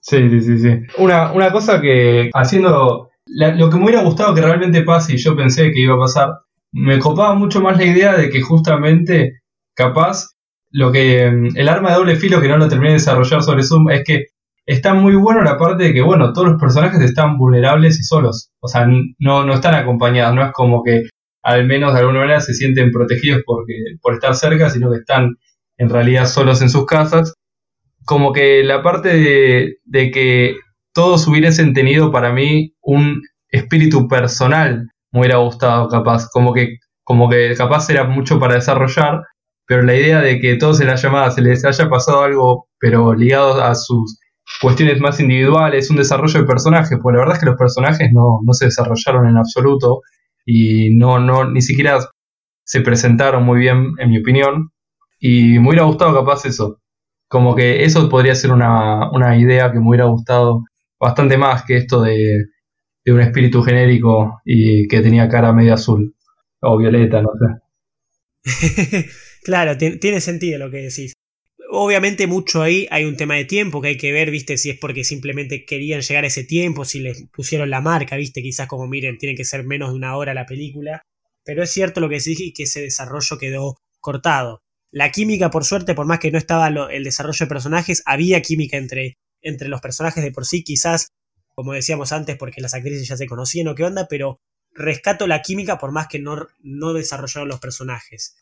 Sí, 0.00 0.28
sí, 0.30 0.40
sí, 0.40 0.58
sí. 0.58 0.80
Una, 0.98 1.32
una 1.32 1.50
cosa 1.52 1.80
que 1.80 2.30
haciendo 2.32 3.10
lo 3.26 3.70
que 3.70 3.76
me 3.76 3.84
hubiera 3.84 4.02
gustado 4.02 4.34
que 4.34 4.40
realmente 4.40 4.82
pase 4.82 5.14
y 5.14 5.18
yo 5.18 5.36
pensé 5.36 5.72
que 5.72 5.80
iba 5.80 5.94
a 5.94 6.00
pasar, 6.00 6.28
me 6.72 6.98
copaba 6.98 7.34
mucho 7.34 7.60
más 7.60 7.76
la 7.76 7.84
idea 7.84 8.16
de 8.16 8.30
que 8.30 8.40
justamente 8.40 9.40
capaz 9.74 10.30
lo 10.70 10.92
que 10.92 11.24
el 11.24 11.68
arma 11.68 11.90
de 11.90 11.96
doble 11.96 12.16
filo 12.16 12.40
que 12.40 12.48
no 12.48 12.56
lo 12.56 12.68
terminé 12.68 12.90
de 12.90 12.98
desarrollar 12.98 13.42
sobre 13.42 13.62
Zoom 13.62 13.90
es 13.90 14.04
que 14.04 14.26
está 14.66 14.94
muy 14.94 15.14
bueno 15.16 15.42
la 15.42 15.58
parte 15.58 15.84
de 15.84 15.92
que, 15.92 16.02
bueno, 16.02 16.32
todos 16.32 16.48
los 16.48 16.60
personajes 16.60 17.00
están 17.00 17.38
vulnerables 17.38 17.98
y 17.98 18.04
solos. 18.04 18.50
O 18.60 18.68
sea, 18.68 18.86
no, 19.18 19.44
no 19.44 19.54
están 19.54 19.74
acompañados, 19.74 20.34
no 20.34 20.44
es 20.44 20.52
como 20.52 20.82
que 20.84 21.08
al 21.42 21.66
menos 21.66 21.94
de 21.94 22.00
alguna 22.00 22.20
manera 22.20 22.40
se 22.40 22.54
sienten 22.54 22.90
protegidos 22.90 23.42
porque, 23.46 23.74
por 24.00 24.14
estar 24.14 24.34
cerca, 24.34 24.70
sino 24.70 24.90
que 24.90 24.98
están 24.98 25.36
en 25.76 25.88
realidad 25.88 26.26
solos 26.26 26.60
en 26.62 26.70
sus 26.70 26.86
casas. 26.86 27.34
Como 28.04 28.32
que 28.32 28.62
la 28.64 28.82
parte 28.82 29.08
de, 29.08 30.10
que 30.10 30.56
todos 30.92 31.26
hubiesen 31.26 31.72
tenido 31.72 32.12
para 32.12 32.32
mí 32.32 32.74
un 32.82 33.22
espíritu 33.48 34.08
personal 34.08 34.88
me 35.12 35.20
hubiera 35.20 35.38
gustado 35.38 35.88
capaz, 35.88 36.28
como 36.30 36.52
que, 36.52 36.78
como 37.04 37.28
que 37.28 37.54
capaz 37.56 37.88
era 37.90 38.04
mucho 38.04 38.38
para 38.38 38.54
desarrollar, 38.54 39.22
pero 39.66 39.82
la 39.82 39.94
idea 39.94 40.20
de 40.20 40.40
que 40.40 40.56
todos 40.56 40.80
en 40.80 40.88
la 40.88 40.96
llamada 40.96 41.30
se 41.30 41.42
les 41.42 41.64
haya 41.64 41.88
pasado 41.88 42.22
algo, 42.22 42.68
pero 42.78 43.14
ligado 43.14 43.62
a 43.62 43.74
sus 43.74 44.18
cuestiones 44.60 45.00
más 45.00 45.20
individuales, 45.20 45.90
un 45.90 45.96
desarrollo 45.96 46.40
de 46.40 46.46
personajes, 46.46 46.98
pues 47.02 47.14
la 47.14 47.20
verdad 47.20 47.36
es 47.36 47.40
que 47.40 47.46
los 47.46 47.58
personajes 47.58 48.10
no, 48.12 48.40
no 48.44 48.52
se 48.52 48.66
desarrollaron 48.66 49.28
en 49.28 49.36
absoluto, 49.36 50.00
y 50.44 50.94
no, 50.94 51.18
no, 51.18 51.50
ni 51.50 51.62
siquiera 51.62 51.98
se 52.64 52.80
presentaron 52.80 53.44
muy 53.44 53.60
bien, 53.60 53.94
en 53.98 54.10
mi 54.10 54.18
opinión, 54.18 54.70
y 55.18 55.58
me 55.58 55.68
hubiera 55.68 55.84
gustado 55.84 56.14
capaz 56.14 56.46
eso. 56.46 56.80
Como 57.28 57.54
que 57.54 57.84
eso 57.84 58.08
podría 58.08 58.34
ser 58.34 58.52
una, 58.52 59.10
una 59.12 59.36
idea 59.38 59.70
que 59.72 59.78
me 59.78 59.88
hubiera 59.88 60.06
gustado 60.06 60.64
bastante 60.98 61.36
más 61.36 61.64
que 61.64 61.76
esto 61.76 62.02
de, 62.02 62.46
de 63.04 63.12
un 63.12 63.20
espíritu 63.20 63.62
genérico 63.62 64.40
y 64.44 64.88
que 64.88 65.00
tenía 65.00 65.28
cara 65.28 65.52
medio 65.52 65.74
azul 65.74 66.14
o 66.60 66.78
violeta, 66.78 67.22
no 67.22 67.30
sé. 68.44 69.08
claro, 69.44 69.76
tiene 69.76 70.20
sentido 70.20 70.58
lo 70.58 70.70
que 70.70 70.78
decís. 70.78 71.12
Obviamente 71.72 72.26
mucho 72.26 72.62
ahí 72.62 72.88
hay 72.90 73.04
un 73.04 73.16
tema 73.16 73.36
de 73.36 73.44
tiempo 73.44 73.80
que 73.80 73.88
hay 73.88 73.96
que 73.96 74.10
ver, 74.10 74.32
viste, 74.32 74.58
si 74.58 74.70
es 74.70 74.78
porque 74.78 75.04
simplemente 75.04 75.64
querían 75.64 76.00
llegar 76.00 76.24
a 76.24 76.26
ese 76.26 76.42
tiempo, 76.42 76.84
si 76.84 76.98
les 76.98 77.28
pusieron 77.32 77.70
la 77.70 77.80
marca, 77.80 78.16
viste, 78.16 78.42
quizás 78.42 78.66
como 78.66 78.88
miren, 78.88 79.18
tiene 79.18 79.36
que 79.36 79.44
ser 79.44 79.64
menos 79.64 79.90
de 79.90 79.94
una 79.94 80.16
hora 80.16 80.34
la 80.34 80.46
película. 80.46 81.02
Pero 81.44 81.62
es 81.62 81.70
cierto 81.70 82.00
lo 82.00 82.08
que 82.08 82.18
sí 82.18 82.52
que 82.52 82.64
ese 82.64 82.80
desarrollo 82.80 83.38
quedó 83.38 83.76
cortado. 84.00 84.62
La 84.90 85.12
química, 85.12 85.52
por 85.52 85.64
suerte, 85.64 85.94
por 85.94 86.06
más 86.06 86.18
que 86.18 86.32
no 86.32 86.38
estaba 86.38 86.66
el 86.90 87.04
desarrollo 87.04 87.46
de 87.46 87.48
personajes, 87.48 88.02
había 88.04 88.42
química 88.42 88.76
entre, 88.76 89.14
entre 89.40 89.68
los 89.68 89.80
personajes 89.80 90.24
de 90.24 90.32
por 90.32 90.46
sí, 90.46 90.64
quizás, 90.64 91.10
como 91.54 91.72
decíamos 91.72 92.10
antes, 92.10 92.36
porque 92.36 92.60
las 92.60 92.74
actrices 92.74 93.06
ya 93.06 93.16
se 93.16 93.26
conocían 93.26 93.68
o 93.68 93.76
qué 93.76 93.84
onda, 93.84 94.08
pero 94.10 94.40
rescato 94.72 95.28
la 95.28 95.40
química 95.42 95.78
por 95.78 95.92
más 95.92 96.08
que 96.08 96.18
no, 96.18 96.48
no 96.58 96.92
desarrollaron 96.94 97.48
los 97.48 97.60
personajes. 97.60 98.34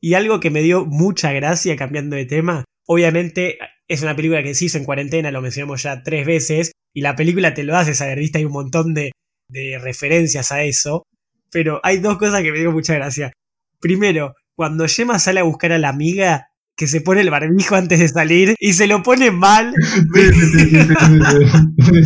Y 0.00 0.14
algo 0.14 0.40
que 0.40 0.50
me 0.50 0.62
dio 0.62 0.84
mucha 0.84 1.32
gracia 1.32 1.76
cambiando 1.76 2.16
de 2.16 2.26
tema, 2.26 2.64
obviamente 2.86 3.58
es 3.88 4.02
una 4.02 4.16
película 4.16 4.42
que 4.42 4.54
se 4.54 4.66
hizo 4.66 4.78
en 4.78 4.84
cuarentena, 4.84 5.30
lo 5.30 5.42
mencionamos 5.42 5.82
ya 5.82 6.02
tres 6.02 6.26
veces, 6.26 6.72
y 6.94 7.00
la 7.00 7.16
película 7.16 7.54
te 7.54 7.64
lo 7.64 7.76
hace 7.76 7.94
saber, 7.94 8.18
viste, 8.18 8.38
hay 8.38 8.44
un 8.44 8.52
montón 8.52 8.94
de, 8.94 9.12
de 9.48 9.78
referencias 9.78 10.52
a 10.52 10.62
eso. 10.62 11.04
pero 11.50 11.80
hay 11.82 11.98
dos 11.98 12.18
cosas 12.18 12.42
que 12.42 12.52
me 12.52 12.58
dio 12.58 12.72
mucha 12.72 12.94
gracia. 12.94 13.32
Primero, 13.80 14.34
cuando 14.56 14.86
Gemma 14.88 15.18
sale 15.18 15.40
a 15.40 15.44
buscar 15.44 15.72
a 15.72 15.78
la 15.78 15.88
amiga, 15.88 16.48
que 16.76 16.86
se 16.86 17.00
pone 17.00 17.22
el 17.22 17.30
barbijo 17.30 17.74
antes 17.74 17.98
de 17.98 18.08
salir 18.08 18.54
y 18.58 18.74
se 18.74 18.86
lo 18.86 19.02
pone 19.02 19.30
mal. 19.30 19.72
Sí, 20.14 20.20
sí, 20.32 20.46
sí, 20.50 20.70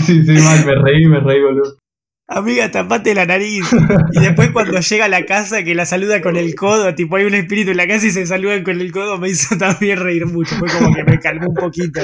sí, 0.06 0.24
sí, 0.24 0.42
mal, 0.42 0.64
me 0.64 0.74
reí, 0.76 1.06
me 1.06 1.20
reí, 1.20 1.42
boludo. 1.42 1.76
Amiga, 2.32 2.70
tapate 2.70 3.12
la 3.14 3.26
nariz. 3.26 3.64
Y 4.12 4.20
después 4.20 4.50
cuando 4.52 4.78
llega 4.80 5.06
a 5.06 5.08
la 5.08 5.26
casa 5.26 5.64
que 5.64 5.74
la 5.74 5.84
saluda 5.84 6.20
con 6.20 6.36
el 6.36 6.54
codo, 6.54 6.94
tipo 6.94 7.16
hay 7.16 7.24
un 7.24 7.34
espíritu 7.34 7.72
en 7.72 7.76
la 7.76 7.88
casa 7.88 8.06
y 8.06 8.10
se 8.12 8.24
saludan 8.26 8.62
con 8.62 8.80
el 8.80 8.92
codo, 8.92 9.18
me 9.18 9.28
hizo 9.30 9.56
también 9.58 9.98
reír 9.98 10.26
mucho. 10.26 10.54
Fue 10.56 10.68
como 10.68 10.94
que 10.94 11.02
me 11.04 11.18
calmó 11.18 11.48
un 11.48 11.54
poquito. 11.54 12.00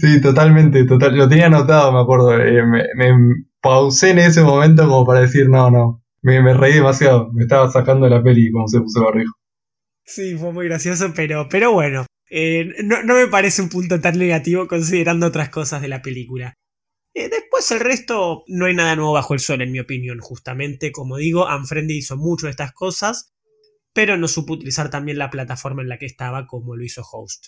Sí, 0.00 0.20
totalmente, 0.20 0.84
total. 0.84 1.16
Lo 1.16 1.28
tenía 1.28 1.46
anotado, 1.46 1.92
me 1.92 2.00
acuerdo. 2.00 2.36
eh, 2.40 2.62
me, 2.66 2.84
me 2.96 3.14
pausé 3.60 4.10
en 4.10 4.18
ese 4.18 4.42
momento 4.42 4.82
como 4.88 5.04
para 5.06 5.20
decir, 5.20 5.48
no, 5.48 5.70
no. 5.70 6.02
Me, 6.22 6.42
me 6.42 6.52
reí 6.54 6.74
demasiado. 6.74 7.30
Me 7.32 7.42
estaba 7.42 7.70
sacando 7.70 8.06
de 8.06 8.10
la 8.10 8.22
peli 8.22 8.50
como 8.50 8.66
se 8.66 8.80
puso 8.80 8.98
el 8.98 9.04
barbijo. 9.04 9.32
Sí, 10.04 10.36
fue 10.36 10.52
muy 10.52 10.66
gracioso, 10.66 11.12
pero, 11.14 11.46
pero 11.48 11.72
bueno. 11.72 12.06
eh, 12.30 12.68
no, 12.84 13.02
no 13.04 13.14
me 13.14 13.28
parece 13.28 13.62
un 13.62 13.68
punto 13.68 14.00
tan 14.00 14.18
negativo 14.18 14.66
considerando 14.66 15.26
otras 15.26 15.50
cosas 15.50 15.82
de 15.82 15.88
la 15.88 16.02
película. 16.02 16.54
Eh, 17.18 17.30
después 17.30 17.70
el 17.70 17.80
resto 17.80 18.44
no 18.46 18.66
hay 18.66 18.74
nada 18.74 18.94
nuevo 18.94 19.14
bajo 19.14 19.32
el 19.32 19.40
sol, 19.40 19.62
en 19.62 19.72
mi 19.72 19.80
opinión, 19.80 20.18
justamente. 20.20 20.92
Como 20.92 21.16
digo, 21.16 21.46
Unfriendly 21.46 21.96
hizo 21.96 22.18
mucho 22.18 22.44
de 22.44 22.50
estas 22.50 22.72
cosas, 22.72 23.32
pero 23.94 24.18
no 24.18 24.28
supo 24.28 24.52
utilizar 24.52 24.90
también 24.90 25.16
la 25.16 25.30
plataforma 25.30 25.80
en 25.80 25.88
la 25.88 25.98
que 25.98 26.04
estaba 26.04 26.46
como 26.46 26.76
lo 26.76 26.84
hizo 26.84 27.02
Host. 27.10 27.46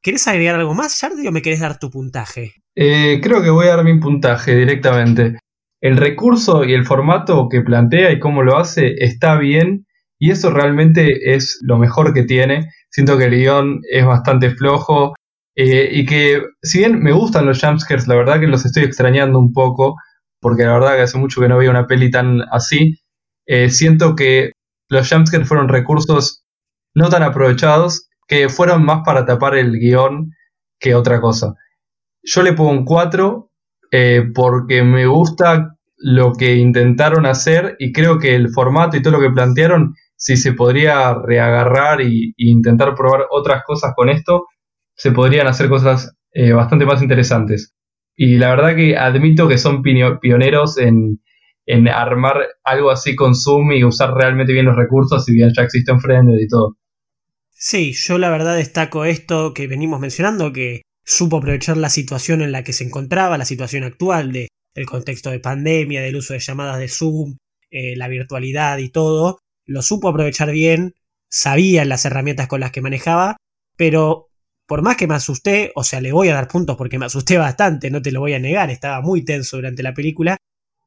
¿Querés 0.00 0.26
agregar 0.26 0.54
algo 0.54 0.72
más, 0.72 0.98
Jardy, 0.98 1.28
o 1.28 1.32
me 1.32 1.42
querés 1.42 1.60
dar 1.60 1.78
tu 1.78 1.90
puntaje? 1.90 2.54
Eh, 2.74 3.20
creo 3.22 3.42
que 3.42 3.50
voy 3.50 3.66
a 3.66 3.76
dar 3.76 3.84
mi 3.84 4.00
puntaje 4.00 4.56
directamente. 4.56 5.38
El 5.82 5.98
recurso 5.98 6.64
y 6.64 6.72
el 6.72 6.86
formato 6.86 7.50
que 7.50 7.60
plantea 7.60 8.12
y 8.12 8.20
cómo 8.20 8.42
lo 8.42 8.56
hace 8.56 8.94
está 9.04 9.36
bien 9.36 9.86
y 10.18 10.30
eso 10.30 10.50
realmente 10.50 11.34
es 11.34 11.58
lo 11.60 11.76
mejor 11.76 12.14
que 12.14 12.22
tiene. 12.22 12.70
Siento 12.88 13.18
que 13.18 13.24
el 13.24 13.36
guion 13.36 13.82
es 13.90 14.06
bastante 14.06 14.48
flojo 14.48 15.12
eh, 15.56 15.88
y 15.92 16.06
que 16.06 16.42
si 16.62 16.78
bien 16.78 17.00
me 17.00 17.12
gustan 17.12 17.46
los 17.46 17.60
jumpscares, 17.60 18.06
la 18.06 18.16
verdad 18.16 18.40
que 18.40 18.46
los 18.46 18.64
estoy 18.64 18.84
extrañando 18.84 19.38
un 19.38 19.52
poco 19.52 19.96
porque 20.40 20.64
la 20.64 20.72
verdad 20.72 20.96
que 20.96 21.02
hace 21.02 21.18
mucho 21.18 21.40
que 21.40 21.48
no 21.48 21.58
veía 21.58 21.70
una 21.70 21.86
peli 21.86 22.10
tan 22.10 22.42
así. 22.50 22.98
Eh, 23.46 23.70
siento 23.70 24.14
que 24.14 24.52
los 24.88 25.08
jumpscares 25.08 25.46
fueron 25.48 25.68
recursos 25.68 26.44
no 26.94 27.08
tan 27.08 27.22
aprovechados 27.22 28.08
que 28.26 28.48
fueron 28.48 28.84
más 28.84 29.02
para 29.04 29.26
tapar 29.26 29.56
el 29.56 29.78
guion 29.78 30.30
que 30.78 30.94
otra 30.94 31.20
cosa. 31.20 31.54
Yo 32.22 32.42
le 32.42 32.52
pongo 32.52 32.70
un 32.70 32.84
4 32.84 33.50
eh, 33.92 34.22
porque 34.34 34.82
me 34.82 35.06
gusta 35.06 35.76
lo 35.96 36.32
que 36.32 36.56
intentaron 36.56 37.26
hacer 37.26 37.76
y 37.78 37.92
creo 37.92 38.18
que 38.18 38.34
el 38.34 38.50
formato 38.50 38.96
y 38.96 39.02
todo 39.02 39.14
lo 39.14 39.20
que 39.20 39.34
plantearon, 39.34 39.94
si 40.16 40.36
se 40.36 40.52
podría 40.52 41.14
reagarrar 41.14 42.00
y 42.00 42.32
intentar 42.38 42.94
probar 42.94 43.26
otras 43.30 43.62
cosas 43.66 43.92
con 43.94 44.08
esto, 44.08 44.46
se 45.00 45.12
podrían 45.12 45.46
hacer 45.46 45.70
cosas 45.70 46.14
eh, 46.32 46.52
bastante 46.52 46.84
más 46.84 47.00
interesantes. 47.00 47.74
Y 48.14 48.36
la 48.36 48.50
verdad 48.50 48.76
que 48.76 48.98
admito 48.98 49.48
que 49.48 49.56
son 49.56 49.82
pio- 49.82 50.20
pioneros 50.20 50.76
en, 50.76 51.22
en 51.64 51.88
armar 51.88 52.36
algo 52.64 52.90
así 52.90 53.16
con 53.16 53.34
Zoom 53.34 53.72
y 53.72 53.82
usar 53.82 54.12
realmente 54.12 54.52
bien 54.52 54.66
los 54.66 54.76
recursos, 54.76 55.24
si 55.24 55.32
bien 55.32 55.52
ya 55.56 55.62
existen 55.62 56.00
Friended 56.00 56.38
y 56.38 56.48
todo. 56.48 56.76
Sí, 57.48 57.94
yo 57.94 58.18
la 58.18 58.28
verdad 58.28 58.56
destaco 58.56 59.06
esto 59.06 59.54
que 59.54 59.66
venimos 59.66 60.00
mencionando, 60.00 60.52
que 60.52 60.82
supo 61.02 61.38
aprovechar 61.38 61.78
la 61.78 61.88
situación 61.88 62.42
en 62.42 62.52
la 62.52 62.62
que 62.62 62.74
se 62.74 62.84
encontraba, 62.84 63.38
la 63.38 63.46
situación 63.46 63.84
actual 63.84 64.32
de 64.32 64.48
el 64.74 64.84
contexto 64.84 65.30
de 65.30 65.40
pandemia, 65.40 66.02
del 66.02 66.16
uso 66.16 66.34
de 66.34 66.40
llamadas 66.40 66.78
de 66.78 66.88
Zoom, 66.88 67.38
eh, 67.70 67.96
la 67.96 68.08
virtualidad 68.08 68.76
y 68.76 68.90
todo, 68.90 69.38
lo 69.64 69.80
supo 69.80 70.10
aprovechar 70.10 70.50
bien, 70.50 70.92
sabía 71.30 71.86
las 71.86 72.04
herramientas 72.04 72.48
con 72.48 72.60
las 72.60 72.70
que 72.70 72.82
manejaba, 72.82 73.36
pero 73.76 74.29
por 74.70 74.82
más 74.82 74.96
que 74.96 75.08
me 75.08 75.16
asusté, 75.16 75.72
o 75.74 75.82
sea, 75.82 76.00
le 76.00 76.12
voy 76.12 76.28
a 76.28 76.34
dar 76.34 76.46
puntos 76.46 76.76
porque 76.76 76.96
me 76.96 77.06
asusté 77.06 77.36
bastante, 77.38 77.90
no 77.90 78.00
te 78.00 78.12
lo 78.12 78.20
voy 78.20 78.34
a 78.34 78.38
negar, 78.38 78.70
estaba 78.70 79.00
muy 79.00 79.24
tenso 79.24 79.56
durante 79.56 79.82
la 79.82 79.92
película, 79.94 80.36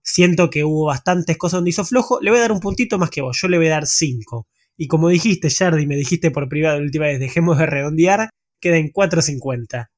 siento 0.02 0.50
que 0.50 0.64
hubo 0.64 0.86
bastantes 0.86 1.38
cosas 1.38 1.58
donde 1.58 1.72
hizo 1.72 1.84
flojo, 1.84 2.22
le 2.22 2.32
voy 2.32 2.40
a 2.40 2.44
dar 2.44 2.54
un 2.54 2.62
puntito 2.62 2.98
más 2.98 3.10
que 3.10 3.20
vos, 3.20 3.38
yo 3.42 3.50
le 3.50 3.58
voy 3.58 3.68
a 3.68 3.72
dar 3.72 3.86
5. 3.86 4.48
Y 4.78 4.88
como 4.88 5.10
dijiste, 5.10 5.50
Jardy, 5.50 5.86
me 5.86 5.98
dijiste 5.98 6.32
por 6.32 6.48
privado 6.48 6.78
la 6.78 6.86
última 6.86 7.08
vez, 7.08 7.20
dejemos 7.20 7.58
de 7.58 7.66
redondear, 7.66 8.30
queda 8.62 8.78
en 8.78 8.90
4.50. 8.90 9.90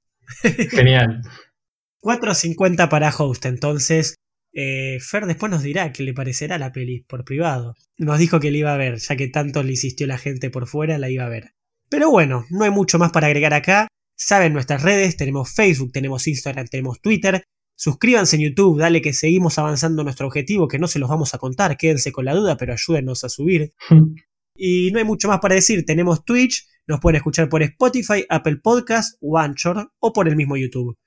Genial. 0.72 1.22
4.50 2.02 2.90
para 2.90 3.16
Host, 3.16 3.46
entonces. 3.46 4.16
eh, 4.52 4.98
Fer 5.00 5.28
después 5.28 5.52
nos 5.52 5.62
dirá 5.62 5.92
qué 5.92 6.02
le 6.02 6.16
parecerá 6.16 6.58
la 6.58 6.72
peli 6.72 7.02
por 7.02 7.24
privado. 7.24 7.76
Nos 8.00 8.18
dijo 8.18 8.40
que 8.40 8.50
la 8.50 8.58
iba 8.58 8.74
a 8.74 8.78
ver, 8.78 8.98
ya 8.98 9.16
que 9.16 9.28
tanto 9.28 9.62
le 9.62 9.74
insistió 9.74 10.08
la 10.08 10.18
gente 10.18 10.50
por 10.50 10.66
fuera, 10.66 10.98
la 10.98 11.12
iba 11.12 11.26
a 11.26 11.30
ver. 11.30 11.52
Pero 11.90 12.10
bueno, 12.10 12.46
no 12.50 12.64
hay 12.64 12.72
mucho 12.72 13.00
más 13.00 13.12
para 13.12 13.28
agregar 13.28 13.54
acá. 13.54 13.88
Saben 14.18 14.54
nuestras 14.54 14.82
redes, 14.82 15.18
tenemos 15.18 15.54
Facebook, 15.54 15.92
tenemos 15.92 16.28
Instagram, 16.28 16.68
tenemos 16.68 17.02
Twitter. 17.02 17.44
Suscríbanse 17.78 18.38
en 18.38 18.44
YouTube, 18.44 18.80
dale 18.80 19.02
que 19.02 19.14
seguimos 19.14 19.60
avanzando 19.60 20.04
nuestro 20.04 20.28
objetivo, 20.28 20.68
que 20.68 20.80
no 20.80 20.88
se 20.88 21.00
los 21.00 21.10
vamos 21.10 21.34
a 21.34 21.38
contar, 21.38 21.76
quédense 21.76 22.14
con 22.14 22.24
la 22.24 22.34
duda, 22.34 22.56
pero 22.56 22.74
ayúdenos 22.74 23.24
a 23.24 23.30
subir. 23.30 23.74
Y 24.58 24.90
no 24.92 25.00
hay 25.00 25.04
mucho 25.04 25.28
más 25.28 25.40
para 25.40 25.56
decir, 25.56 25.84
tenemos 25.86 26.24
Twitch, 26.24 26.66
nos 26.88 27.02
pueden 27.02 27.18
escuchar 27.18 27.50
por 27.50 27.62
Spotify, 27.62 28.26
Apple 28.30 28.58
Podcast, 28.64 29.22
Anchor 29.36 29.92
o 30.00 30.14
por 30.14 30.30
el 30.30 30.38
mismo 30.38 30.56
YouTube. 30.56 30.98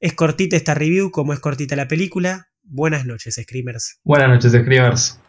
Es 0.00 0.14
cortita 0.14 0.56
esta 0.56 0.74
review 0.74 1.10
como 1.10 1.32
es 1.32 1.38
cortita 1.40 1.76
la 1.76 1.86
película. 1.86 2.48
Buenas 2.62 3.06
noches, 3.06 3.38
Screamers. 3.40 4.00
Buenas 4.02 4.28
noches, 4.28 4.52
Screamers. 4.52 5.20